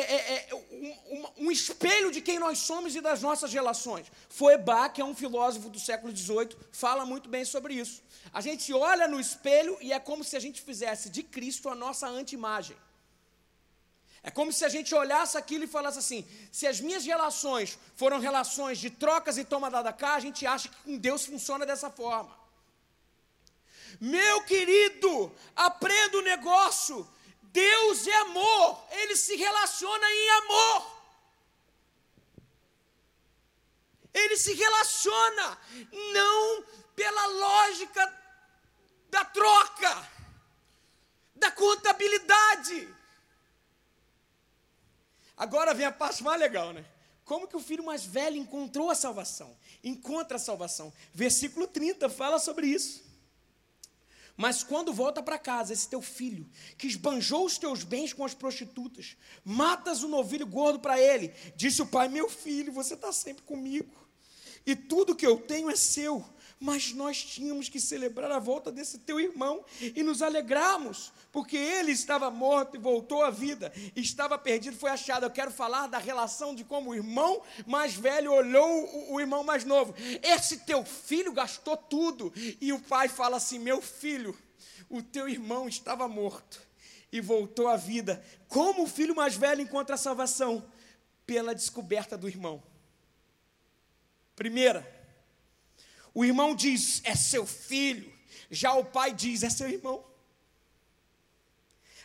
é, 0.00 0.14
é, 0.14 0.48
é 0.50 0.54
um, 0.54 1.46
um, 1.46 1.50
espelho 1.50 2.10
de 2.10 2.20
quem 2.20 2.38
nós 2.38 2.58
somos 2.58 2.94
e 2.94 3.00
das 3.00 3.22
nossas 3.22 3.52
relações. 3.52 4.06
Foucault, 4.28 4.94
que 4.94 5.00
é 5.00 5.04
um 5.04 5.14
filósofo 5.14 5.68
do 5.68 5.78
século 5.78 6.14
XVIII, 6.14 6.56
fala 6.72 7.06
muito 7.06 7.28
bem 7.28 7.44
sobre 7.44 7.74
isso. 7.74 8.02
A 8.32 8.40
gente 8.40 8.72
olha 8.72 9.08
no 9.08 9.18
espelho 9.18 9.76
e 9.80 9.92
é 9.92 9.98
como 9.98 10.22
se 10.22 10.36
a 10.36 10.40
gente 10.40 10.60
fizesse 10.60 11.08
de 11.08 11.22
Cristo 11.22 11.68
a 11.68 11.74
nossa 11.74 12.06
anti-imagem. 12.06 12.76
É 14.22 14.30
como 14.30 14.52
se 14.52 14.64
a 14.64 14.68
gente 14.68 14.94
olhasse 14.94 15.38
aquilo 15.38 15.64
e 15.64 15.66
falasse 15.68 15.98
assim: 15.98 16.26
se 16.52 16.66
as 16.66 16.80
minhas 16.80 17.04
relações 17.04 17.78
foram 17.94 18.18
relações 18.18 18.78
de 18.78 18.90
trocas 18.90 19.38
e 19.38 19.44
toma 19.44 19.70
da 19.70 19.92
cá, 19.92 20.14
a 20.14 20.20
gente 20.20 20.46
acha 20.46 20.68
que 20.68 20.76
com 20.82 20.98
Deus 20.98 21.24
funciona 21.24 21.64
dessa 21.64 21.88
forma. 21.88 22.36
Meu 24.00 24.42
querido, 24.42 25.32
aprenda 25.56 26.18
o 26.18 26.22
negócio 26.22 27.08
Deus 27.52 28.06
é 28.06 28.14
amor, 28.14 28.84
ele 28.92 29.16
se 29.16 29.36
relaciona 29.36 30.10
em 30.10 30.30
amor. 30.30 30.98
Ele 34.12 34.36
se 34.36 34.52
relaciona 34.54 35.58
não 36.12 36.64
pela 36.94 37.26
lógica 37.26 38.18
da 39.10 39.24
troca, 39.24 40.10
da 41.34 41.50
contabilidade. 41.50 42.88
Agora 45.36 45.72
vem 45.72 45.86
a 45.86 45.92
parte 45.92 46.22
mais 46.22 46.38
legal, 46.38 46.72
né? 46.72 46.84
Como 47.24 47.46
que 47.46 47.56
o 47.56 47.60
filho 47.60 47.84
mais 47.84 48.04
velho 48.04 48.36
encontrou 48.36 48.90
a 48.90 48.94
salvação? 48.94 49.56
Encontra 49.84 50.36
a 50.36 50.40
salvação. 50.40 50.92
Versículo 51.14 51.68
30 51.68 52.08
fala 52.08 52.38
sobre 52.38 52.66
isso. 52.66 53.07
Mas 54.38 54.62
quando 54.62 54.92
volta 54.92 55.20
para 55.20 55.36
casa, 55.36 55.72
esse 55.72 55.88
teu 55.88 56.00
filho, 56.00 56.48
que 56.78 56.86
esbanjou 56.86 57.44
os 57.44 57.58
teus 57.58 57.82
bens 57.82 58.12
com 58.12 58.24
as 58.24 58.34
prostitutas, 58.34 59.16
matas 59.44 60.04
o 60.04 60.08
novilho 60.08 60.46
gordo 60.46 60.78
para 60.78 60.98
ele, 60.98 61.34
disse 61.56 61.82
o 61.82 61.86
pai: 61.86 62.08
Meu 62.08 62.30
filho, 62.30 62.72
você 62.72 62.94
está 62.94 63.12
sempre 63.12 63.42
comigo, 63.42 63.92
e 64.64 64.76
tudo 64.76 65.16
que 65.16 65.26
eu 65.26 65.38
tenho 65.38 65.68
é 65.68 65.74
seu 65.74 66.24
mas 66.60 66.92
nós 66.92 67.22
tínhamos 67.22 67.68
que 67.68 67.80
celebrar 67.80 68.30
a 68.30 68.38
volta 68.38 68.72
desse 68.72 68.98
teu 68.98 69.20
irmão 69.20 69.64
e 69.80 70.02
nos 70.02 70.22
alegrarmos, 70.22 71.12
porque 71.30 71.56
ele 71.56 71.92
estava 71.92 72.30
morto 72.30 72.76
e 72.76 72.80
voltou 72.80 73.22
à 73.22 73.30
vida, 73.30 73.72
estava 73.94 74.36
perdido, 74.36 74.76
foi 74.76 74.90
achado. 74.90 75.24
Eu 75.24 75.30
quero 75.30 75.50
falar 75.50 75.86
da 75.86 75.98
relação 75.98 76.54
de 76.54 76.64
como 76.64 76.90
o 76.90 76.94
irmão 76.94 77.42
mais 77.66 77.94
velho 77.94 78.32
olhou 78.32 78.84
o, 78.84 79.14
o 79.14 79.20
irmão 79.20 79.44
mais 79.44 79.64
novo. 79.64 79.94
Esse 80.22 80.58
teu 80.58 80.84
filho 80.84 81.32
gastou 81.32 81.76
tudo, 81.76 82.32
e 82.60 82.72
o 82.72 82.80
pai 82.80 83.08
fala 83.08 83.36
assim: 83.36 83.58
Meu 83.58 83.80
filho, 83.80 84.36
o 84.88 85.02
teu 85.02 85.28
irmão 85.28 85.68
estava 85.68 86.08
morto 86.08 86.60
e 87.12 87.20
voltou 87.20 87.68
à 87.68 87.76
vida. 87.76 88.22
Como 88.48 88.84
o 88.84 88.88
filho 88.88 89.14
mais 89.14 89.36
velho 89.36 89.62
encontra 89.62 89.94
a 89.94 89.98
salvação? 89.98 90.68
Pela 91.26 91.54
descoberta 91.54 92.16
do 92.16 92.28
irmão. 92.28 92.62
Primeira, 94.34 94.97
o 96.18 96.24
irmão 96.24 96.52
diz, 96.52 97.00
é 97.04 97.14
seu 97.14 97.46
filho. 97.46 98.12
Já 98.50 98.74
o 98.74 98.84
pai 98.84 99.14
diz, 99.14 99.44
é 99.44 99.50
seu 99.50 99.68
irmão. 99.68 100.04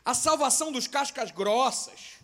A 0.06 0.14
salvação 0.14 0.72
dos 0.72 0.86
cascas 0.86 1.32
grossas, 1.32 2.20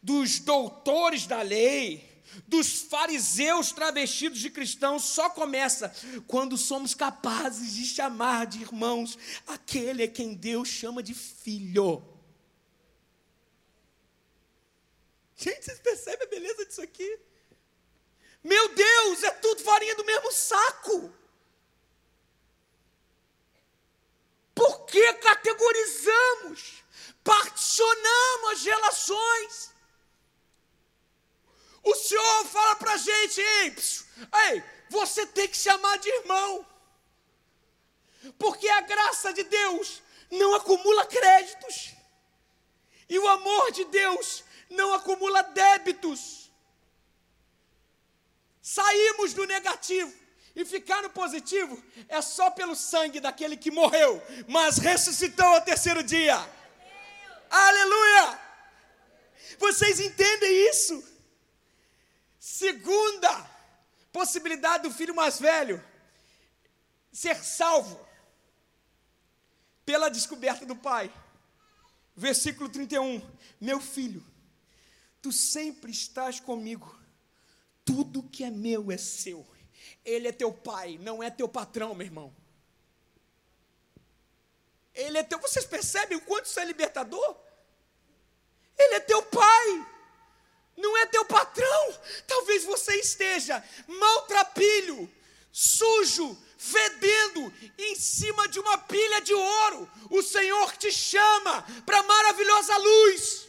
dos 0.00 0.38
doutores 0.38 1.26
da 1.26 1.42
lei, 1.42 2.22
dos 2.46 2.82
fariseus 2.82 3.72
travestidos 3.72 4.38
de 4.38 4.50
cristãos 4.50 5.02
só 5.02 5.30
começa 5.30 5.92
quando 6.28 6.56
somos 6.56 6.94
capazes 6.94 7.74
de 7.74 7.86
chamar 7.86 8.46
de 8.46 8.62
irmãos 8.62 9.18
aquele 9.44 10.04
é 10.04 10.06
quem 10.06 10.34
Deus 10.34 10.68
chama 10.68 11.02
de 11.02 11.12
filho. 11.12 12.04
Gente, 15.34 15.64
vocês 15.64 15.80
percebem 15.80 16.24
a 16.24 16.30
beleza 16.30 16.64
disso 16.66 16.82
aqui? 16.82 17.18
Meu 18.44 18.72
Deus, 18.76 19.24
é 19.24 19.32
tudo 19.32 19.60
farinha 19.60 19.96
do 19.96 20.04
mesmo 20.04 20.30
saco. 20.30 21.21
Por 24.54 24.84
que 24.86 25.12
categorizamos, 25.14 26.84
particionamos 27.24 28.52
as 28.52 28.64
relações? 28.64 29.72
O 31.82 31.94
Senhor 31.94 32.44
fala 32.46 32.76
para 32.76 32.92
a 32.92 32.96
gente, 32.96 33.40
ei, 33.40 33.76
ei, 34.46 34.64
você 34.88 35.26
tem 35.26 35.48
que 35.48 35.56
chamar 35.56 35.98
de 35.98 36.08
irmão, 36.08 36.66
porque 38.38 38.68
a 38.68 38.82
graça 38.82 39.32
de 39.32 39.42
Deus 39.42 40.02
não 40.30 40.54
acumula 40.54 41.06
créditos, 41.06 41.92
e 43.08 43.18
o 43.18 43.28
amor 43.28 43.72
de 43.72 43.84
Deus 43.86 44.44
não 44.70 44.94
acumula 44.94 45.42
débitos. 45.42 46.50
Saímos 48.62 49.34
do 49.34 49.44
negativo 49.44 50.21
e 50.54 50.64
ficar 50.64 51.02
no 51.02 51.10
positivo 51.10 51.82
é 52.08 52.20
só 52.20 52.50
pelo 52.50 52.74
sangue 52.74 53.20
daquele 53.20 53.56
que 53.56 53.70
morreu, 53.70 54.22
mas 54.48 54.78
ressuscitou 54.78 55.46
ao 55.46 55.60
terceiro 55.62 56.02
dia. 56.02 56.36
Aleluia! 57.50 58.40
Vocês 59.58 60.00
entendem 60.00 60.70
isso? 60.70 61.02
Segunda 62.38 63.50
possibilidade 64.12 64.82
do 64.82 64.94
filho 64.94 65.14
mais 65.14 65.38
velho 65.38 65.82
ser 67.12 67.36
salvo 67.36 68.00
pela 69.84 70.08
descoberta 70.08 70.64
do 70.64 70.74
Pai. 70.74 71.12
Versículo 72.16 72.68
31. 72.68 73.20
Meu 73.60 73.80
filho, 73.80 74.24
tu 75.20 75.30
sempre 75.32 75.90
estás 75.90 76.40
comigo, 76.40 76.98
tudo 77.84 78.22
que 78.22 78.44
é 78.44 78.50
meu 78.50 78.90
é 78.90 78.96
seu. 78.96 79.46
Ele 80.04 80.28
é 80.28 80.32
teu 80.32 80.52
pai, 80.52 80.98
não 81.00 81.22
é 81.22 81.30
teu 81.30 81.48
patrão, 81.48 81.94
meu 81.94 82.06
irmão. 82.06 82.34
Ele 84.94 85.18
é 85.18 85.22
teu. 85.22 85.38
Vocês 85.38 85.64
percebem 85.64 86.18
o 86.18 86.20
quanto 86.20 86.46
isso 86.46 86.60
é 86.60 86.64
libertador? 86.64 87.36
Ele 88.78 88.94
é 88.94 89.00
teu 89.00 89.22
pai, 89.22 89.86
não 90.76 90.96
é 90.98 91.06
teu 91.06 91.24
patrão. 91.24 92.00
Talvez 92.26 92.64
você 92.64 92.96
esteja 92.96 93.62
maltrapilho, 93.86 95.10
sujo, 95.50 96.36
fedendo 96.58 97.52
em 97.78 97.94
cima 97.94 98.48
de 98.48 98.60
uma 98.60 98.78
pilha 98.78 99.20
de 99.20 99.34
ouro. 99.34 99.90
O 100.10 100.22
Senhor 100.22 100.76
te 100.76 100.92
chama 100.92 101.64
para 101.84 102.02
maravilhosa 102.02 102.76
luz. 102.76 103.48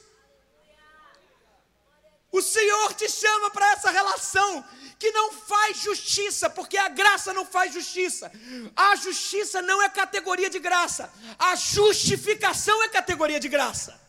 O 2.38 2.42
Senhor 2.42 2.96
te 2.96 3.08
chama 3.08 3.52
para 3.52 3.72
essa 3.74 3.92
relação 3.92 4.66
que 4.98 5.12
não 5.12 5.32
faz 5.32 5.78
justiça, 5.78 6.50
porque 6.50 6.78
a 6.78 6.90
graça 6.90 7.32
não 7.32 7.46
faz 7.46 7.72
justiça. 7.72 8.32
A 8.76 8.96
justiça 8.96 9.62
não 9.62 9.80
é 9.84 9.88
categoria 9.88 10.50
de 10.50 10.58
graça, 10.58 11.14
a 11.38 11.54
justificação 11.56 12.82
é 12.82 12.90
categoria 12.90 13.40
de 13.40 13.48
graça. 13.48 14.02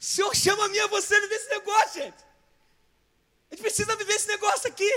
O 0.00 0.04
Senhor 0.04 0.36
chama 0.36 0.66
a 0.66 0.68
mim 0.68 0.76
e 0.76 0.80
a 0.80 0.86
você 0.86 1.16
a 1.16 1.20
viver 1.20 1.34
esse 1.34 1.48
negócio, 1.48 2.02
gente. 2.02 2.22
A 3.50 3.54
gente 3.54 3.62
precisa 3.62 3.96
viver 3.96 4.14
esse 4.14 4.28
negócio 4.28 4.68
aqui. 4.68 4.94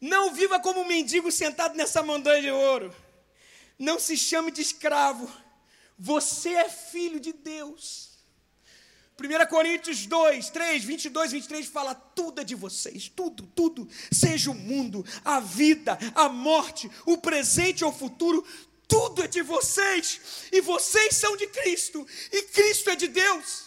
Não 0.00 0.32
viva 0.32 0.60
como 0.60 0.80
um 0.80 0.86
mendigo 0.86 1.32
sentado 1.32 1.74
nessa 1.74 2.04
montanha 2.04 2.40
de 2.40 2.50
ouro. 2.52 2.94
Não 3.76 3.98
se 3.98 4.16
chame 4.16 4.52
de 4.52 4.62
escravo. 4.62 5.28
Você 6.02 6.48
é 6.54 6.66
filho 6.66 7.20
de 7.20 7.30
Deus. 7.34 8.08
1 9.20 9.46
Coríntios 9.50 10.06
2, 10.06 10.48
3, 10.48 10.82
22, 10.82 11.32
23 11.32 11.66
fala: 11.66 11.94
tudo 11.94 12.40
é 12.40 12.44
de 12.44 12.54
vocês, 12.54 13.12
tudo, 13.14 13.46
tudo, 13.54 13.86
seja 14.10 14.50
o 14.50 14.54
mundo, 14.54 15.04
a 15.22 15.40
vida, 15.40 15.98
a 16.14 16.26
morte, 16.26 16.90
o 17.04 17.18
presente 17.18 17.84
ou 17.84 17.90
o 17.90 17.94
futuro, 17.94 18.42
tudo 18.88 19.22
é 19.22 19.28
de 19.28 19.42
vocês, 19.42 20.48
e 20.50 20.62
vocês 20.62 21.16
são 21.16 21.36
de 21.36 21.46
Cristo, 21.48 22.06
e 22.32 22.42
Cristo 22.44 22.88
é 22.88 22.96
de 22.96 23.06
Deus. 23.06 23.66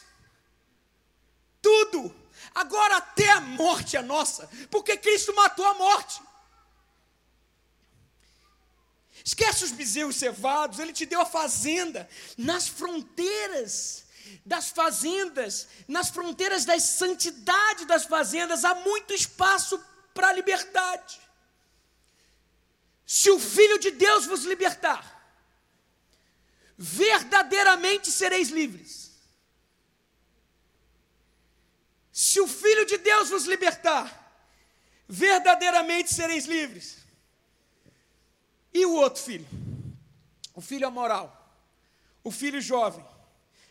Tudo. 1.62 2.16
Agora 2.56 2.98
até 2.98 3.30
a 3.30 3.42
morte 3.42 3.96
é 3.96 4.02
nossa, 4.02 4.50
porque 4.72 4.98
Cristo 4.98 5.36
matou 5.36 5.66
a 5.68 5.76
morte. 5.76 6.20
Esquece 9.24 9.64
os 9.64 9.72
bezerros 9.72 10.18
cevados, 10.18 10.80
ele 10.80 10.92
te 10.92 11.06
deu 11.06 11.22
a 11.22 11.26
fazenda 11.26 12.10
nas 12.38 12.68
fronteiras 12.68 14.04
das 14.46 14.70
fazendas, 14.70 15.68
nas 15.88 16.10
fronteiras 16.10 16.66
da 16.66 16.78
santidade 16.80 17.86
das 17.86 18.06
fazendas, 18.06 18.66
há 18.66 18.76
muito 18.76 19.14
espaço 19.14 19.82
para 20.14 20.30
a 20.30 20.34
liberdade. 20.34 21.22
Se 23.06 23.30
o 23.30 23.40
Filho 23.40 23.80
de 23.80 23.92
Deus 23.92 24.26
vos 24.26 24.44
libertar, 24.44 25.12
verdadeiramente 26.78 28.12
sereis 28.12 28.50
livres. 28.50 29.12
Se 32.12 32.40
o 32.42 32.48
Filho 32.48 32.86
de 32.86 32.98
Deus 32.98 33.30
vos 33.30 33.46
libertar, 33.46 34.20
verdadeiramente 35.08 36.14
sereis 36.14 36.46
livres. 36.46 37.03
E 38.74 38.86
o 38.86 38.94
outro 38.96 39.22
filho? 39.22 39.48
O 40.56 40.62
filho 40.62 40.88
amoral, 40.88 41.58
o 42.24 42.32
filho 42.32 42.62
jovem. 42.62 43.06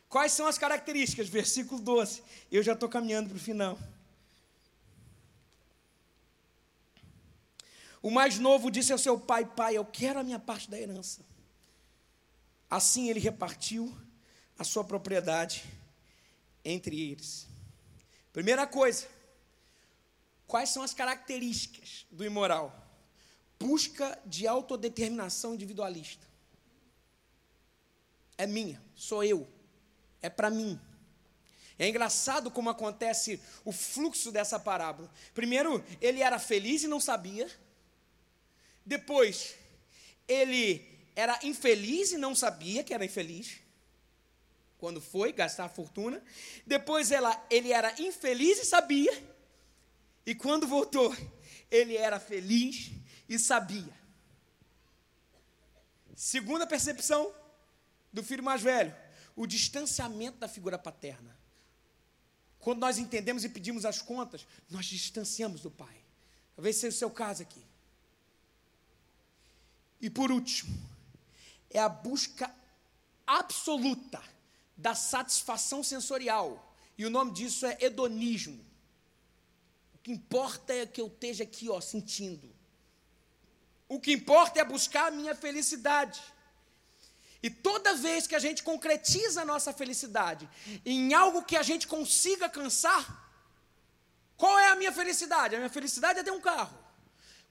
Quais 0.08 0.32
são 0.32 0.46
as 0.46 0.58
características? 0.58 1.28
Versículo 1.28 1.80
12. 1.80 2.22
Eu 2.50 2.62
já 2.62 2.74
estou 2.74 2.88
caminhando 2.88 3.30
para 3.30 3.36
o 3.36 3.40
final. 3.40 3.78
O 8.02 8.10
mais 8.10 8.38
novo 8.38 8.70
disse 8.70 8.92
ao 8.92 8.98
seu 8.98 9.18
pai: 9.18 9.44
Pai, 9.44 9.76
eu 9.76 9.84
quero 9.84 10.18
a 10.18 10.24
minha 10.24 10.38
parte 10.38 10.68
da 10.68 10.78
herança. 10.78 11.24
Assim 12.68 13.08
ele 13.08 13.20
repartiu 13.20 13.96
a 14.58 14.64
sua 14.64 14.84
propriedade 14.84 15.64
entre 16.64 17.00
eles. 17.10 17.46
Primeira 18.32 18.66
coisa, 18.66 19.06
quais 20.46 20.70
são 20.70 20.82
as 20.82 20.92
características 20.92 22.06
do 22.10 22.24
imoral? 22.24 22.81
Busca 23.62 24.18
de 24.26 24.46
autodeterminação 24.46 25.54
individualista. 25.54 26.26
É 28.36 28.46
minha, 28.46 28.82
sou 28.94 29.22
eu, 29.22 29.48
é 30.20 30.28
para 30.28 30.50
mim. 30.50 30.80
É 31.78 31.88
engraçado 31.88 32.50
como 32.50 32.70
acontece 32.70 33.40
o 33.64 33.72
fluxo 33.72 34.30
dessa 34.30 34.58
parábola. 34.58 35.10
Primeiro, 35.34 35.84
ele 36.00 36.22
era 36.22 36.38
feliz 36.38 36.82
e 36.82 36.88
não 36.88 37.00
sabia. 37.00 37.50
Depois, 38.84 39.54
ele 40.26 40.84
era 41.14 41.38
infeliz 41.42 42.12
e 42.12 42.16
não 42.16 42.34
sabia 42.34 42.82
que 42.82 42.94
era 42.94 43.04
infeliz 43.04 43.60
quando 44.78 45.00
foi 45.00 45.32
gastar 45.32 45.66
a 45.66 45.68
fortuna. 45.68 46.20
Depois 46.66 47.12
ela, 47.12 47.46
ele 47.48 47.72
era 47.72 47.94
infeliz 48.00 48.58
e 48.58 48.64
sabia. 48.64 49.12
E 50.26 50.34
quando 50.34 50.66
voltou, 50.66 51.16
ele 51.70 51.96
era 51.96 52.18
feliz 52.18 52.90
e 53.34 53.38
sabia. 53.38 53.98
Segunda 56.14 56.66
percepção 56.66 57.34
do 58.12 58.22
filho 58.22 58.42
mais 58.42 58.60
velho, 58.60 58.94
o 59.34 59.46
distanciamento 59.46 60.36
da 60.36 60.46
figura 60.46 60.78
paterna. 60.78 61.34
Quando 62.58 62.80
nós 62.80 62.98
entendemos 62.98 63.42
e 63.42 63.48
pedimos 63.48 63.86
as 63.86 64.02
contas, 64.02 64.46
nós 64.68 64.84
distanciamos 64.84 65.62
do 65.62 65.70
pai. 65.70 65.96
Talvez 66.54 66.76
seja 66.76 66.94
o 66.94 66.98
seu 66.98 67.10
caso 67.10 67.42
aqui. 67.42 67.64
E 69.98 70.10
por 70.10 70.30
último, 70.30 70.78
é 71.70 71.78
a 71.78 71.88
busca 71.88 72.54
absoluta 73.26 74.22
da 74.76 74.94
satisfação 74.94 75.82
sensorial. 75.82 76.76
E 76.98 77.06
o 77.06 77.10
nome 77.10 77.32
disso 77.32 77.64
é 77.64 77.78
hedonismo. 77.80 78.62
O 79.94 79.98
que 79.98 80.12
importa 80.12 80.74
é 80.74 80.84
que 80.84 81.00
eu 81.00 81.06
esteja 81.06 81.44
aqui, 81.44 81.70
ó, 81.70 81.80
sentindo. 81.80 82.51
O 83.94 84.00
que 84.00 84.12
importa 84.18 84.58
é 84.58 84.64
buscar 84.64 85.08
a 85.08 85.10
minha 85.10 85.34
felicidade. 85.34 86.18
E 87.42 87.50
toda 87.50 87.94
vez 88.06 88.26
que 88.26 88.34
a 88.34 88.38
gente 88.38 88.62
concretiza 88.62 89.42
a 89.42 89.44
nossa 89.44 89.70
felicidade 89.80 90.48
em 90.86 91.12
algo 91.12 91.42
que 91.42 91.56
a 91.58 91.62
gente 91.70 91.86
consiga 91.86 92.46
alcançar, 92.46 93.02
qual 94.34 94.58
é 94.58 94.68
a 94.70 94.76
minha 94.76 94.92
felicidade? 94.92 95.54
A 95.54 95.58
minha 95.58 95.74
felicidade 95.78 96.20
é 96.20 96.22
ter 96.22 96.30
um 96.30 96.40
carro. 96.40 96.76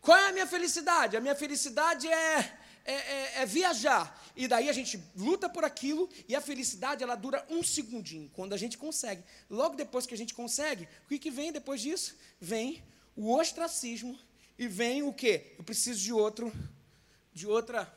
Qual 0.01 0.17
é 0.17 0.29
a 0.29 0.31
minha 0.31 0.47
felicidade? 0.47 1.15
A 1.15 1.21
minha 1.21 1.35
felicidade 1.35 2.07
é 2.07 2.57
é, 2.83 2.93
é, 2.93 3.41
é, 3.41 3.45
viajar. 3.45 4.19
E 4.35 4.47
daí 4.47 4.67
a 4.67 4.73
gente 4.73 4.99
luta 5.15 5.47
por 5.47 5.63
aquilo 5.63 6.09
e 6.27 6.35
a 6.35 6.41
felicidade 6.41 7.03
ela 7.03 7.15
dura 7.15 7.45
um 7.49 7.61
segundinho, 7.61 8.31
quando 8.33 8.53
a 8.53 8.57
gente 8.57 8.79
consegue. 8.79 9.23
Logo 9.47 9.75
depois 9.75 10.07
que 10.07 10.15
a 10.15 10.17
gente 10.17 10.33
consegue, 10.33 10.87
o 11.05 11.07
que, 11.09 11.19
que 11.19 11.29
vem 11.29 11.51
depois 11.51 11.81
disso? 11.81 12.17
Vem 12.39 12.83
o 13.15 13.31
ostracismo 13.37 14.17
e 14.57 14.67
vem 14.67 15.03
o 15.03 15.13
quê? 15.13 15.53
Eu 15.57 15.63
preciso 15.63 15.99
de 15.99 16.13
outro, 16.13 16.51
de 17.33 17.47
outra, 17.47 17.91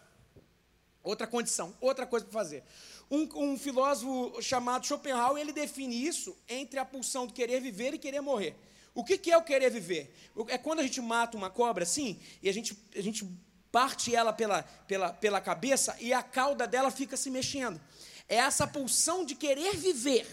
outra 1.02 1.26
condição, 1.26 1.76
outra 1.80 2.06
coisa 2.06 2.24
para 2.24 2.32
fazer. 2.32 2.64
Um, 3.10 3.28
um, 3.52 3.58
filósofo 3.58 4.40
chamado 4.40 4.86
Schopenhauer, 4.86 5.40
ele 5.40 5.52
define 5.52 6.06
isso 6.06 6.36
entre 6.48 6.78
a 6.78 6.84
pulsão 6.84 7.26
de 7.26 7.32
querer 7.32 7.60
viver 7.60 7.94
e 7.94 7.98
querer 7.98 8.20
morrer. 8.20 8.56
O 8.94 9.04
que, 9.04 9.18
que 9.18 9.30
é 9.30 9.36
o 9.36 9.42
querer 9.42 9.70
viver? 9.70 10.14
É 10.48 10.56
quando 10.56 10.78
a 10.78 10.82
gente 10.82 11.00
mata 11.00 11.36
uma 11.36 11.50
cobra 11.50 11.82
assim, 11.82 12.18
e 12.42 12.48
a 12.48 12.52
gente, 12.52 12.78
a 12.96 13.00
gente 13.00 13.28
parte 13.70 14.14
ela 14.14 14.32
pela, 14.32 14.62
pela, 14.62 15.12
pela 15.12 15.40
cabeça 15.40 15.96
e 16.00 16.12
a 16.12 16.22
cauda 16.22 16.64
dela 16.64 16.92
fica 16.92 17.16
se 17.16 17.28
mexendo. 17.28 17.80
É 18.28 18.36
essa 18.36 18.66
pulsão 18.66 19.24
de 19.24 19.34
querer 19.34 19.76
viver 19.76 20.26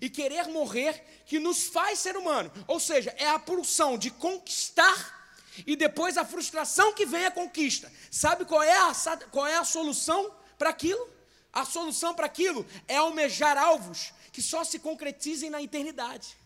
e 0.00 0.08
querer 0.08 0.46
morrer 0.46 1.22
que 1.26 1.40
nos 1.40 1.64
faz 1.64 1.98
ser 1.98 2.16
humano. 2.16 2.50
Ou 2.68 2.78
seja, 2.78 3.14
é 3.18 3.28
a 3.28 3.40
pulsão 3.40 3.98
de 3.98 4.10
conquistar 4.10 5.19
e 5.66 5.76
depois 5.76 6.16
a 6.16 6.24
frustração 6.24 6.92
que 6.94 7.06
vem 7.06 7.26
a 7.26 7.30
conquista. 7.30 7.90
Sabe 8.10 8.44
qual 8.44 8.62
é 8.62 8.76
a, 8.76 8.92
qual 9.30 9.46
é 9.46 9.56
a 9.56 9.64
solução 9.64 10.34
para 10.58 10.70
aquilo? 10.70 11.08
A 11.52 11.64
solução 11.64 12.14
para 12.14 12.26
aquilo 12.26 12.66
é 12.86 12.96
almejar 12.96 13.58
alvos 13.58 14.12
que 14.32 14.40
só 14.40 14.62
se 14.64 14.78
concretizem 14.78 15.50
na 15.50 15.62
eternidade. 15.62 16.36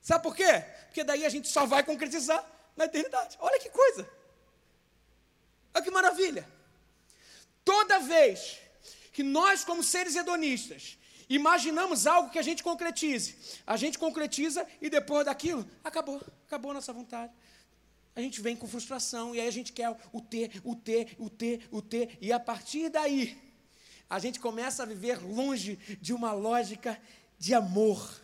Sabe 0.00 0.22
por 0.22 0.36
quê? 0.36 0.62
Porque 0.86 1.02
daí 1.02 1.24
a 1.24 1.28
gente 1.28 1.48
só 1.48 1.64
vai 1.64 1.82
concretizar 1.82 2.44
na 2.76 2.84
eternidade. 2.84 3.38
Olha 3.40 3.58
que 3.58 3.70
coisa. 3.70 4.08
Olha 5.72 5.82
que 5.82 5.90
maravilha. 5.90 6.46
Toda 7.64 7.98
vez 8.00 8.58
que 9.12 9.22
nós, 9.22 9.64
como 9.64 9.82
seres 9.82 10.14
hedonistas, 10.14 10.98
imaginamos 11.28 12.06
algo 12.06 12.30
que 12.30 12.38
a 12.38 12.42
gente 12.42 12.62
concretize, 12.62 13.34
a 13.66 13.76
gente 13.76 13.98
concretiza 13.98 14.66
e 14.80 14.90
depois 14.90 15.24
daquilo, 15.24 15.68
acabou, 15.82 16.20
acabou 16.46 16.70
a 16.70 16.74
nossa 16.74 16.92
vontade. 16.92 17.32
a 18.16 18.20
gente 18.20 18.40
vem 18.40 18.56
com 18.56 18.66
frustração 18.66 19.34
e 19.34 19.40
aí 19.40 19.48
a 19.48 19.52
gente 19.52 19.72
quer 19.72 19.96
o 20.12 20.20
ter, 20.20 20.60
o 20.62 20.74
ter, 20.74 21.16
o 21.18 21.28
ter, 21.28 21.68
o 21.70 21.82
ter, 21.82 22.18
e 22.20 22.32
a 22.32 22.38
partir 22.38 22.88
daí 22.88 23.36
a 24.08 24.18
gente 24.18 24.38
começa 24.38 24.82
a 24.82 24.86
viver 24.86 25.18
longe 25.24 25.76
de 26.00 26.12
uma 26.12 26.32
lógica 26.32 27.00
de 27.38 27.54
amor 27.54 28.22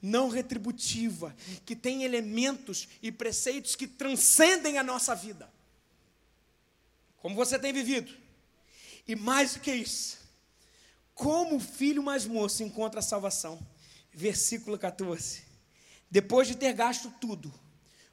não 0.00 0.28
retributiva, 0.28 1.34
que 1.66 1.74
tem 1.74 2.04
elementos 2.04 2.88
e 3.02 3.10
preceitos 3.10 3.74
que 3.74 3.86
transcendem 3.86 4.78
a 4.78 4.82
nossa 4.82 5.14
vida. 5.14 5.52
Como 7.18 7.34
você 7.34 7.58
tem 7.58 7.72
vivido? 7.72 8.14
E 9.06 9.16
mais 9.16 9.54
do 9.54 9.60
que 9.60 9.72
isso, 9.72 10.18
como 11.18 11.56
o 11.56 11.60
filho 11.60 12.00
mais 12.00 12.26
moço 12.26 12.62
encontra 12.62 13.00
a 13.00 13.02
salvação? 13.02 13.58
Versículo 14.12 14.78
14. 14.78 15.42
Depois 16.08 16.46
de 16.46 16.56
ter 16.56 16.72
gasto 16.72 17.12
tudo, 17.20 17.52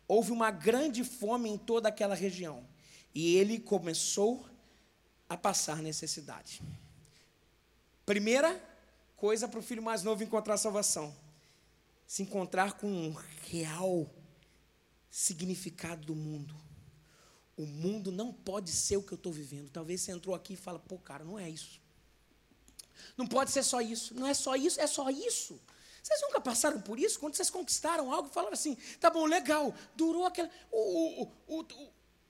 houve 0.08 0.32
uma 0.32 0.50
grande 0.50 1.04
fome 1.04 1.48
em 1.48 1.58
toda 1.58 1.88
aquela 1.88 2.16
região, 2.16 2.68
e 3.14 3.36
ele 3.36 3.60
começou 3.60 4.44
a 5.30 5.38
passar 5.38 5.84
necessidade. 5.84 6.64
Primeira 8.08 8.60
coisa 9.16 9.48
para 9.48 9.60
o 9.60 9.64
filho 9.64 9.84
mais 9.84 10.02
novo 10.02 10.24
encontrar 10.24 10.56
a 10.56 10.58
salvação: 10.58 11.16
se 12.08 12.24
encontrar 12.24 12.74
com 12.74 12.88
um 12.88 13.16
real 13.52 14.10
significado 15.12 16.08
do 16.08 16.16
mundo. 16.16 16.56
O 17.56 17.68
mundo 17.68 18.12
não 18.12 18.34
pode 18.34 18.72
ser 18.72 18.98
o 18.98 19.04
que 19.04 19.14
eu 19.14 19.16
estou 19.16 19.32
vivendo. 19.32 19.70
Talvez 19.70 20.02
você 20.02 20.12
entrou 20.12 20.36
aqui 20.36 20.54
e 20.54 20.58
fala, 20.58 20.80
pô, 20.80 20.98
cara, 20.98 21.24
não 21.24 21.38
é 21.38 21.48
isso. 21.48 21.85
Não 23.18 23.28
pode 23.28 23.52
ser 23.52 23.64
só 23.64 23.82
isso. 23.82 24.14
Não 24.14 24.28
é 24.28 24.34
só 24.34 24.56
isso, 24.56 24.80
é 24.80 24.88
só 24.88 25.10
isso. 25.10 25.60
Vocês 26.06 26.22
nunca 26.22 26.40
passaram 26.40 26.80
por 26.80 27.00
isso? 27.00 27.20
Quando 27.20 27.34
vocês 27.34 27.50
conquistaram 27.50 28.14
algo, 28.14 28.30
falaram 28.30 28.54
assim, 28.54 28.78
tá 29.00 29.10
bom, 29.10 29.26
legal, 29.26 29.74
durou 29.96 30.26
aquele. 30.26 30.52
O, 30.72 31.24
o, 31.24 31.60
o, 31.60 31.66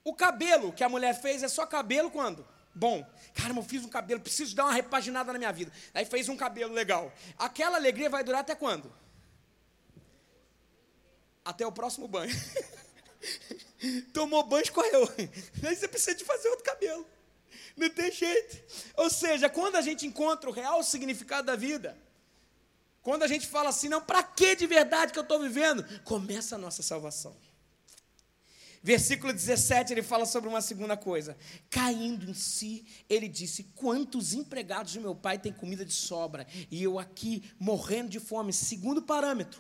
o, 0.06 0.14
cabelo 0.16 0.72
que 0.72 0.82
a 0.82 0.88
mulher 0.88 1.14
fez 1.14 1.44
é 1.44 1.50
só 1.50 1.66
cabelo 1.66 2.10
quando? 2.10 2.48
Bom, 2.74 3.06
caramba, 3.34 3.60
eu 3.60 3.66
fiz 3.66 3.84
um 3.84 3.90
cabelo, 3.90 4.22
preciso 4.22 4.56
dar 4.56 4.64
uma 4.64 4.74
repaginada 4.74 5.34
na 5.34 5.38
minha 5.38 5.52
vida. 5.52 5.74
Aí 5.94 6.06
fez 6.06 6.30
um 6.30 6.38
cabelo 6.38 6.74
legal. 6.74 7.12
Aquela 7.38 7.76
alegria 7.76 8.10
vai 8.10 8.24
durar 8.24 8.42
até 8.42 8.56
quando? 8.56 8.90
Até 11.44 11.68
o 11.68 11.72
próximo 11.72 12.08
banho. 12.08 12.34
Tomou 14.14 14.42
banho, 14.44 14.64
escorreu. 14.64 15.04
Aí 15.68 15.76
você 15.76 15.88
precisa 15.88 16.16
de 16.16 16.24
fazer 16.24 16.48
outro 16.48 16.64
cabelo. 16.64 17.06
Não 17.76 17.90
tem 17.90 18.12
jeito. 18.12 18.58
Ou 18.96 19.10
seja, 19.10 19.50
quando 19.50 19.76
a 19.76 19.82
gente 19.82 20.06
encontra 20.06 20.50
o 20.50 20.54
real 20.54 20.82
significado 20.84 21.48
da 21.48 21.56
vida, 21.56 21.98
quando 23.02 23.24
a 23.24 23.28
gente 23.28 23.48
fala 23.48 23.70
assim, 23.70 23.90
não, 23.90 24.02
para 24.02 24.24
que 24.24 24.56
de 24.56 24.66
verdade 24.66 25.12
que 25.14 25.20
eu 25.20 25.24
estou 25.24 25.40
vivendo? 25.40 25.86
Começa 26.04 26.56
a 26.56 26.58
nossa 26.58 26.82
salvação. 26.82 27.36
Versículo 28.86 29.34
17, 29.34 29.94
ele 29.94 30.04
fala 30.04 30.28
sobre 30.28 30.48
uma 30.48 30.62
segunda 30.62 30.96
coisa. 30.96 31.36
Caindo 31.72 32.30
em 32.30 32.36
si, 32.36 32.86
ele 33.10 33.28
disse: 33.28 33.64
Quantos 33.74 34.32
empregados 34.32 34.92
de 34.92 35.00
meu 35.00 35.16
pai 35.16 35.40
têm 35.40 35.52
comida 35.52 35.84
de 35.84 35.92
sobra? 35.92 36.46
E 36.70 36.84
eu 36.84 37.00
aqui 37.00 37.42
morrendo 37.60 38.10
de 38.10 38.20
fome. 38.20 38.54
Segundo 38.54 39.02
parâmetro, 39.02 39.60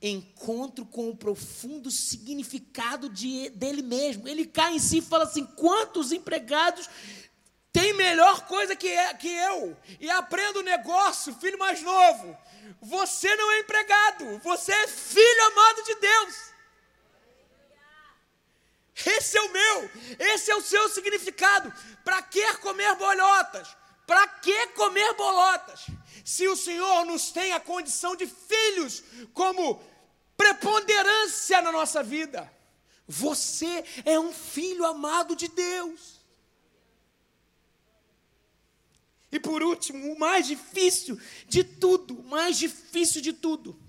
encontro 0.00 0.86
com 0.86 1.08
o 1.10 1.16
profundo 1.16 1.90
significado 1.90 3.08
de, 3.08 3.50
dele 3.50 3.82
mesmo. 3.82 4.28
Ele 4.28 4.46
cai 4.46 4.76
em 4.76 4.78
si 4.78 4.98
e 4.98 5.02
fala 5.02 5.24
assim: 5.24 5.44
Quantos 5.44 6.12
empregados 6.12 6.88
têm 7.72 7.92
melhor 7.92 8.46
coisa 8.46 8.76
que, 8.76 8.88
é, 8.88 9.14
que 9.14 9.28
eu? 9.28 9.76
E 9.98 10.10
aprendo 10.10 10.60
o 10.60 10.62
negócio, 10.62 11.34
filho 11.34 11.58
mais 11.58 11.82
novo. 11.82 12.36
Você 12.82 13.34
não 13.36 13.50
é 13.52 13.58
empregado, 13.60 14.38
você 14.38 14.72
é 14.72 14.88
filho 14.88 15.46
amado 15.46 15.82
de 15.84 15.94
Deus. 15.96 16.50
Esse 19.06 19.38
é 19.38 19.42
o 19.42 19.52
meu, 19.52 19.90
esse 20.18 20.50
é 20.50 20.56
o 20.56 20.62
seu 20.62 20.88
significado. 20.88 21.72
Para 22.04 22.22
que 22.22 22.54
comer 22.58 22.94
bolhotas? 22.96 23.76
Para 24.06 24.26
que 24.26 24.66
comer 24.68 25.14
bolotas? 25.14 25.86
Se 26.24 26.46
o 26.48 26.56
Senhor 26.56 27.04
nos 27.04 27.30
tem 27.30 27.52
a 27.52 27.60
condição 27.60 28.14
de 28.14 28.26
filhos 28.26 29.02
como 29.32 29.82
preponderância 30.36 31.62
na 31.62 31.72
nossa 31.72 32.02
vida, 32.02 32.50
você 33.06 33.84
é 34.04 34.18
um 34.18 34.32
filho 34.32 34.84
amado 34.84 35.34
de 35.34 35.48
Deus. 35.48 36.19
E 39.32 39.38
por 39.38 39.62
último, 39.62 40.12
o 40.12 40.18
mais 40.18 40.46
difícil 40.46 41.18
de 41.46 41.62
tudo, 41.62 42.18
o 42.18 42.24
mais 42.24 42.58
difícil 42.58 43.20
de 43.20 43.32
tudo. 43.32 43.80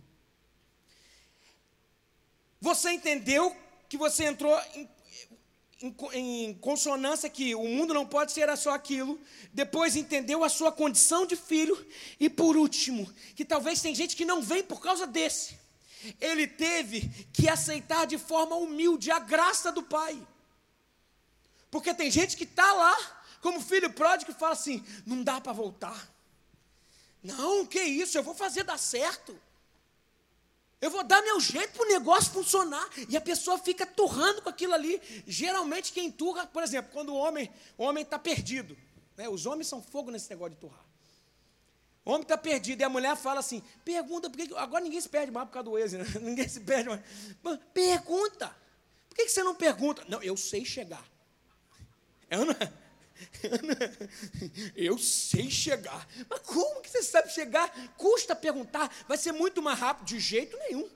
Você 2.59 2.91
entendeu 2.91 3.55
que 3.89 3.97
você 3.97 4.25
entrou 4.25 4.55
em 4.75 4.87
em, 5.81 5.95
em 6.13 6.53
consonância 6.55 7.29
que 7.29 7.55
o 7.55 7.63
mundo 7.63 7.93
não 7.93 8.05
pode 8.05 8.31
ser 8.31 8.55
só 8.57 8.71
aquilo, 8.71 9.19
depois 9.53 9.95
entendeu 9.95 10.43
a 10.43 10.49
sua 10.49 10.71
condição 10.71 11.25
de 11.25 11.35
filho, 11.35 11.85
e 12.19 12.29
por 12.29 12.55
último, 12.55 13.11
que 13.35 13.43
talvez 13.43 13.81
tem 13.81 13.95
gente 13.95 14.15
que 14.15 14.25
não 14.25 14.41
vem 14.41 14.63
por 14.63 14.81
causa 14.81 15.07
desse. 15.07 15.59
Ele 16.19 16.47
teve 16.47 17.09
que 17.31 17.49
aceitar 17.49 18.05
de 18.05 18.17
forma 18.17 18.55
humilde 18.55 19.11
a 19.11 19.19
graça 19.19 19.71
do 19.71 19.83
Pai. 19.83 20.19
Porque 21.69 21.93
tem 21.93 22.09
gente 22.09 22.35
que 22.35 22.43
está 22.43 22.73
lá, 22.73 23.20
como 23.41 23.59
filho 23.59 23.91
pródigo, 23.91 24.33
fala 24.33 24.53
assim: 24.53 24.83
não 25.05 25.23
dá 25.23 25.41
para 25.41 25.51
voltar. 25.51 26.09
Não, 27.23 27.65
que 27.65 27.79
isso, 27.79 28.17
eu 28.17 28.23
vou 28.23 28.33
fazer 28.33 28.63
dar 28.63 28.77
certo. 28.77 29.37
Eu 30.79 30.89
vou 30.89 31.03
dar 31.03 31.21
meu 31.21 31.39
jeito 31.39 31.73
para 31.73 31.85
o 31.85 31.89
negócio 31.89 32.31
funcionar. 32.31 32.87
E 33.07 33.15
a 33.15 33.21
pessoa 33.21 33.57
fica 33.59 33.85
turrando 33.85 34.41
com 34.41 34.49
aquilo 34.49 34.73
ali. 34.73 34.99
Geralmente 35.27 35.93
quem 35.93 36.11
turra, 36.11 36.47
por 36.47 36.63
exemplo, 36.63 36.91
quando 36.91 37.09
o 37.09 37.15
homem 37.15 37.51
o 37.77 37.83
homem 37.83 38.03
está 38.03 38.17
perdido. 38.17 38.75
Né? 39.15 39.29
Os 39.29 39.45
homens 39.45 39.67
são 39.67 39.81
fogo 39.81 40.09
nesse 40.09 40.29
negócio 40.29 40.55
de 40.55 40.59
turrar. 40.59 40.83
O 42.03 42.09
homem 42.09 42.23
está 42.23 42.35
perdido 42.35 42.81
e 42.81 42.83
a 42.83 42.89
mulher 42.89 43.15
fala 43.15 43.39
assim: 43.39 43.61
pergunta, 43.85 44.27
por 44.27 44.37
que, 44.37 44.51
agora 44.55 44.83
ninguém 44.83 44.99
se 44.99 45.09
perde 45.09 45.31
mais 45.31 45.47
por 45.47 45.53
causa 45.53 45.69
do 45.69 45.77
ex, 45.77 45.93
né? 45.93 46.03
ninguém 46.19 46.47
se 46.47 46.59
perde 46.61 46.89
mais. 46.89 47.01
Pergunta, 47.73 48.55
por 49.07 49.15
que, 49.15 49.25
que 49.25 49.31
você 49.31 49.43
não 49.43 49.53
pergunta? 49.53 50.03
Não, 50.07 50.21
eu 50.23 50.35
sei 50.35 50.65
chegar. 50.65 51.05
Eu 52.31 52.45
não, 52.45 52.55
Eu 54.75 54.97
sei 54.97 55.49
chegar. 55.49 56.07
Mas 56.29 56.39
como 56.41 56.81
que 56.81 56.89
você 56.89 57.03
sabe 57.03 57.31
chegar? 57.31 57.69
Custa 57.97 58.35
perguntar. 58.35 58.93
Vai 59.07 59.17
ser 59.17 59.31
muito 59.31 59.61
mais 59.61 59.79
rápido. 59.79 60.07
De 60.07 60.19
jeito 60.19 60.57
nenhum. 60.57 60.89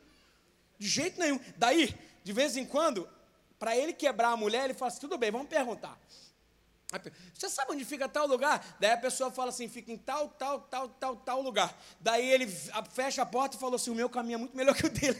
De 0.78 0.88
jeito 0.88 1.20
nenhum. 1.20 1.40
Daí, 1.58 1.96
de 2.24 2.34
vez 2.34 2.58
em 2.58 2.66
quando, 2.66 3.08
para 3.60 3.76
ele 3.76 3.94
quebrar 3.94 4.30
a 4.30 4.38
mulher, 4.38 4.66
ele 4.66 4.74
fala 4.74 4.92
assim: 4.92 5.02
tudo 5.02 5.18
bem, 5.18 5.32
vamos 5.32 5.48
perguntar. 5.48 6.00
Você 7.34 7.50
sabe 7.50 7.74
onde 7.74 7.84
fica 7.84 8.08
tal 8.08 8.28
lugar? 8.28 8.78
Daí 8.80 8.92
a 8.92 8.98
pessoa 8.98 9.32
fala 9.32 9.50
assim: 9.50 9.68
fica 9.68 9.92
em 9.92 9.98
tal, 9.98 10.30
tal, 10.30 10.62
tal, 10.62 10.90
tal, 10.90 11.16
tal 11.16 11.42
lugar. 11.42 11.76
Daí 12.00 12.30
ele 12.30 12.48
fecha 12.94 13.24
a 13.24 13.26
porta 13.26 13.58
e 13.58 13.60
falou 13.60 13.76
assim: 13.76 13.90
o 13.90 13.96
meu 13.96 14.10
caminho 14.10 14.36
é 14.36 14.38
muito 14.40 14.56
melhor 14.56 14.76
que 14.76 14.86
o 14.86 14.90
dele. 14.90 15.20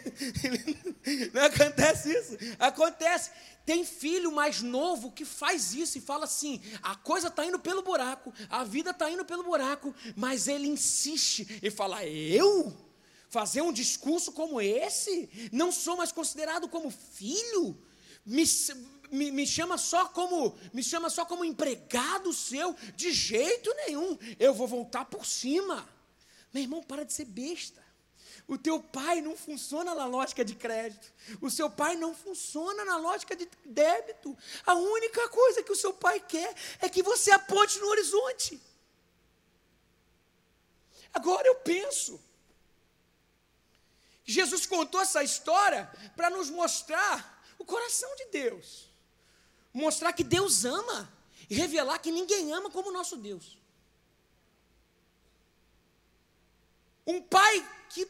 Não 1.34 1.44
acontece 1.44 2.14
isso? 2.16 2.38
Acontece. 2.60 3.32
Tem 3.66 3.84
filho 3.84 4.32
mais 4.32 4.62
novo 4.62 5.12
que 5.12 5.26
faz 5.26 5.74
isso 5.74 5.98
e 5.98 6.02
fala 6.02 6.26
assim: 6.26 6.62
a 6.84 6.96
coisa 6.96 7.28
está 7.30 7.44
indo 7.46 7.60
pelo 7.60 7.82
buraco, 7.82 8.32
a 8.50 8.64
vida 8.64 8.92
está 8.92 9.10
indo 9.10 9.26
pelo 9.26 9.44
buraco, 9.44 9.94
mas 10.16 10.48
ele 10.48 10.68
insiste 10.68 11.60
e 11.62 11.72
fala: 11.72 12.06
eu? 12.06 12.86
Fazer 13.28 13.62
um 13.62 13.74
discurso 13.74 14.32
como 14.32 14.62
esse? 14.62 15.50
Não 15.52 15.72
sou 15.72 15.98
mais 15.98 16.12
considerado 16.12 16.70
como 16.70 16.90
filho? 16.90 17.78
Me, 18.26 18.44
me, 19.12 19.32
me, 19.32 19.46
chama 19.46 19.78
só 19.78 20.08
como 20.08 20.58
me 20.74 20.84
chama 20.84 21.10
só 21.10 21.26
como 21.26 21.46
empregado 21.46 22.34
seu 22.34 22.76
de 22.96 23.12
jeito 23.12 23.74
nenhum 23.86 24.18
eu 24.40 24.54
vou 24.54 24.68
voltar 24.68 25.06
por 25.06 25.26
cima 25.26 25.88
meu 26.54 26.64
irmão 26.64 26.84
para 26.84 27.06
de 27.06 27.14
ser 27.14 27.26
besta 27.26 27.86
o 28.48 28.58
teu 28.58 28.82
pai 28.82 29.22
não 29.22 29.36
funciona 29.36 29.96
na 29.96 30.06
lógica 30.06 30.46
de 30.46 30.56
crédito. 30.56 31.12
O 31.42 31.50
seu 31.50 31.70
pai 31.70 31.96
não 31.96 32.14
funciona 32.14 32.86
na 32.86 32.98
lógica 32.98 33.36
de 33.36 33.50
débito. 33.66 34.38
A 34.66 34.76
única 34.76 35.28
coisa 35.30 35.64
que 35.64 35.72
o 35.72 35.76
seu 35.76 35.94
pai 35.94 36.20
quer 36.20 36.54
é 36.80 36.88
que 36.88 37.02
você 37.02 37.32
aponte 37.32 37.80
no 37.80 37.88
horizonte. 37.88 38.62
Agora 41.12 41.48
eu 41.48 41.56
penso. 41.56 42.22
Jesus 44.24 44.66
contou 44.68 45.02
essa 45.02 45.24
história 45.24 45.92
para 46.16 46.30
nos 46.30 46.50
mostrar 46.50 47.44
o 47.58 47.66
coração 47.66 48.16
de 48.16 48.26
Deus. 48.26 48.95
Mostrar 49.76 50.14
que 50.14 50.24
Deus 50.24 50.64
ama 50.64 51.12
e 51.50 51.54
revelar 51.54 52.00
que 52.00 52.10
ninguém 52.10 52.54
ama 52.54 52.72
como 52.72 52.88
o 52.88 52.94
nosso 52.94 53.18
Deus. 53.18 53.58
Um 57.06 57.22
pai 57.22 57.68
que 57.90 58.10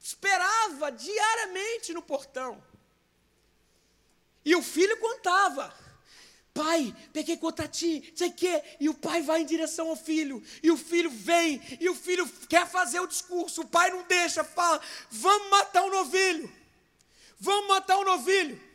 esperava 0.00 0.90
diariamente 0.90 1.92
no 1.92 2.00
portão. 2.00 2.64
E 4.42 4.56
o 4.56 4.62
filho 4.62 4.96
contava. 4.96 5.74
Pai, 6.54 6.96
peguei 7.12 7.36
contra 7.36 7.68
ti, 7.68 8.10
sei 8.16 8.30
que, 8.30 8.62
e 8.80 8.88
o 8.88 8.94
pai 8.94 9.20
vai 9.20 9.42
em 9.42 9.46
direção 9.46 9.90
ao 9.90 9.96
filho, 9.96 10.42
e 10.62 10.70
o 10.70 10.76
filho 10.76 11.10
vem, 11.10 11.60
e 11.80 11.90
o 11.90 11.94
filho 11.94 12.26
quer 12.48 12.66
fazer 12.66 13.00
o 13.00 13.08
discurso, 13.08 13.62
o 13.62 13.66
pai 13.66 13.90
não 13.90 14.04
deixa, 14.04 14.44
fala: 14.44 14.80
vamos 15.10 15.50
matar 15.50 15.82
o 15.82 15.88
um 15.88 15.90
novilho, 15.90 16.50
vamos 17.40 17.68
matar 17.68 17.98
o 17.98 18.02
um 18.02 18.04
novilho. 18.04 18.73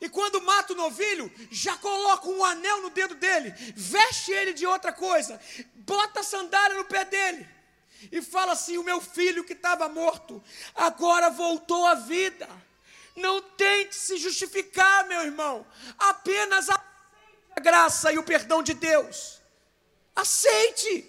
E 0.00 0.08
quando 0.08 0.40
mata 0.40 0.72
o 0.72 0.76
novilho, 0.76 1.30
já 1.50 1.76
coloca 1.76 2.28
um 2.28 2.44
anel 2.44 2.82
no 2.82 2.90
dedo 2.90 3.14
dele, 3.16 3.52
veste 3.74 4.30
ele 4.30 4.52
de 4.52 4.64
outra 4.64 4.92
coisa, 4.92 5.40
bota 5.74 6.20
a 6.20 6.22
sandália 6.22 6.76
no 6.76 6.84
pé 6.84 7.04
dele 7.04 7.48
e 8.12 8.22
fala 8.22 8.52
assim: 8.52 8.78
O 8.78 8.84
meu 8.84 9.00
filho 9.00 9.44
que 9.44 9.54
estava 9.54 9.88
morto, 9.88 10.42
agora 10.74 11.30
voltou 11.30 11.84
à 11.86 11.94
vida. 11.94 12.48
Não 13.16 13.42
tente 13.42 13.96
se 13.96 14.16
justificar, 14.16 15.08
meu 15.08 15.22
irmão, 15.22 15.66
apenas 15.98 16.68
a 16.70 16.80
graça 17.60 18.12
e 18.12 18.18
o 18.18 18.22
perdão 18.22 18.62
de 18.62 18.74
Deus. 18.74 19.40
Aceite, 20.14 21.04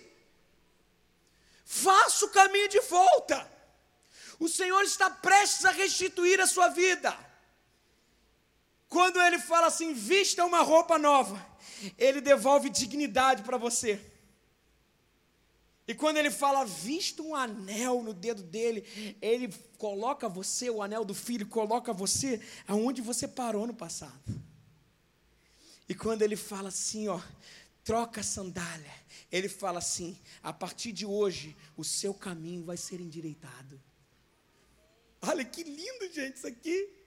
faça 1.64 2.26
o 2.26 2.30
caminho 2.30 2.68
de 2.68 2.80
volta. 2.82 3.48
O 4.40 4.48
Senhor 4.48 4.82
está 4.82 5.10
prestes 5.10 5.66
a 5.66 5.72
restituir 5.72 6.42
a 6.42 6.48
sua 6.48 6.70
vida. 6.70 7.16
Quando 8.90 9.22
ele 9.22 9.38
fala 9.38 9.68
assim, 9.68 9.94
vista 9.94 10.44
uma 10.44 10.62
roupa 10.62 10.98
nova, 10.98 11.40
ele 11.98 12.20
devolve 12.20 12.70
dignidade 12.70 13.44
para 13.44 13.56
você. 13.56 14.02
E 15.88 15.94
quando 15.94 16.18
ele 16.18 16.30
fala, 16.30 16.66
vista 16.66 17.22
um 17.22 17.36
anel 17.36 18.04
no 18.04 18.14
dedo 18.14 18.44
dele, 18.44 19.16
ele 19.22 19.54
coloca 19.78 20.28
você, 20.28 20.70
o 20.70 20.82
anel 20.82 21.06
do 21.06 21.16
filho, 21.16 21.48
coloca 21.48 21.94
você 21.94 22.42
aonde 22.68 23.02
você 23.02 23.28
parou 23.28 23.66
no 23.66 23.74
passado. 23.74 24.42
E 25.88 25.96
quando 25.96 26.22
ele 26.22 26.36
fala 26.36 26.70
assim, 26.70 27.08
ó, 27.08 27.20
troca 27.84 28.22
a 28.22 28.24
sandália, 28.24 28.94
ele 29.32 29.50
fala 29.50 29.80
assim: 29.80 30.16
a 30.44 30.54
partir 30.54 30.92
de 30.92 31.06
hoje, 31.06 31.56
o 31.76 31.84
seu 31.84 32.14
caminho 32.14 32.64
vai 32.64 32.78
ser 32.78 33.02
endireitado. 33.02 33.82
Olha 35.22 35.44
que 35.44 35.64
lindo, 35.64 36.14
gente, 36.14 36.38
isso 36.38 36.48
aqui. 36.48 36.99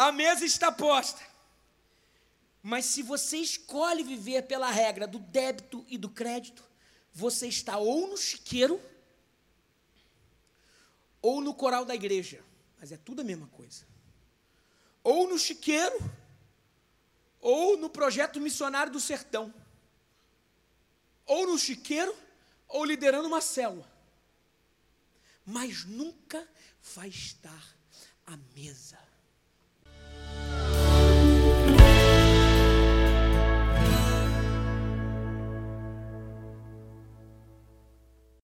A 0.00 0.10
mesa 0.10 0.46
está 0.46 0.72
posta. 0.72 1.20
Mas 2.62 2.86
se 2.86 3.02
você 3.02 3.36
escolhe 3.36 4.02
viver 4.02 4.46
pela 4.46 4.70
regra 4.70 5.06
do 5.06 5.18
débito 5.18 5.84
e 5.90 5.98
do 5.98 6.08
crédito, 6.08 6.64
você 7.12 7.48
está 7.48 7.76
ou 7.76 8.08
no 8.08 8.16
chiqueiro 8.16 8.80
ou 11.20 11.42
no 11.42 11.52
coral 11.52 11.84
da 11.84 11.94
igreja, 11.94 12.42
mas 12.78 12.90
é 12.90 12.96
tudo 12.96 13.20
a 13.20 13.24
mesma 13.24 13.46
coisa. 13.48 13.84
Ou 15.04 15.28
no 15.28 15.38
chiqueiro 15.38 15.98
ou 17.38 17.76
no 17.76 17.90
projeto 17.90 18.40
missionário 18.40 18.90
do 18.90 19.00
sertão. 19.00 19.52
Ou 21.26 21.46
no 21.46 21.58
chiqueiro 21.58 22.16
ou 22.66 22.86
liderando 22.86 23.28
uma 23.28 23.42
célula. 23.42 23.86
Mas 25.44 25.84
nunca 25.84 26.48
vai 26.94 27.08
estar 27.08 27.76
à 28.26 28.34
mesa 28.56 28.99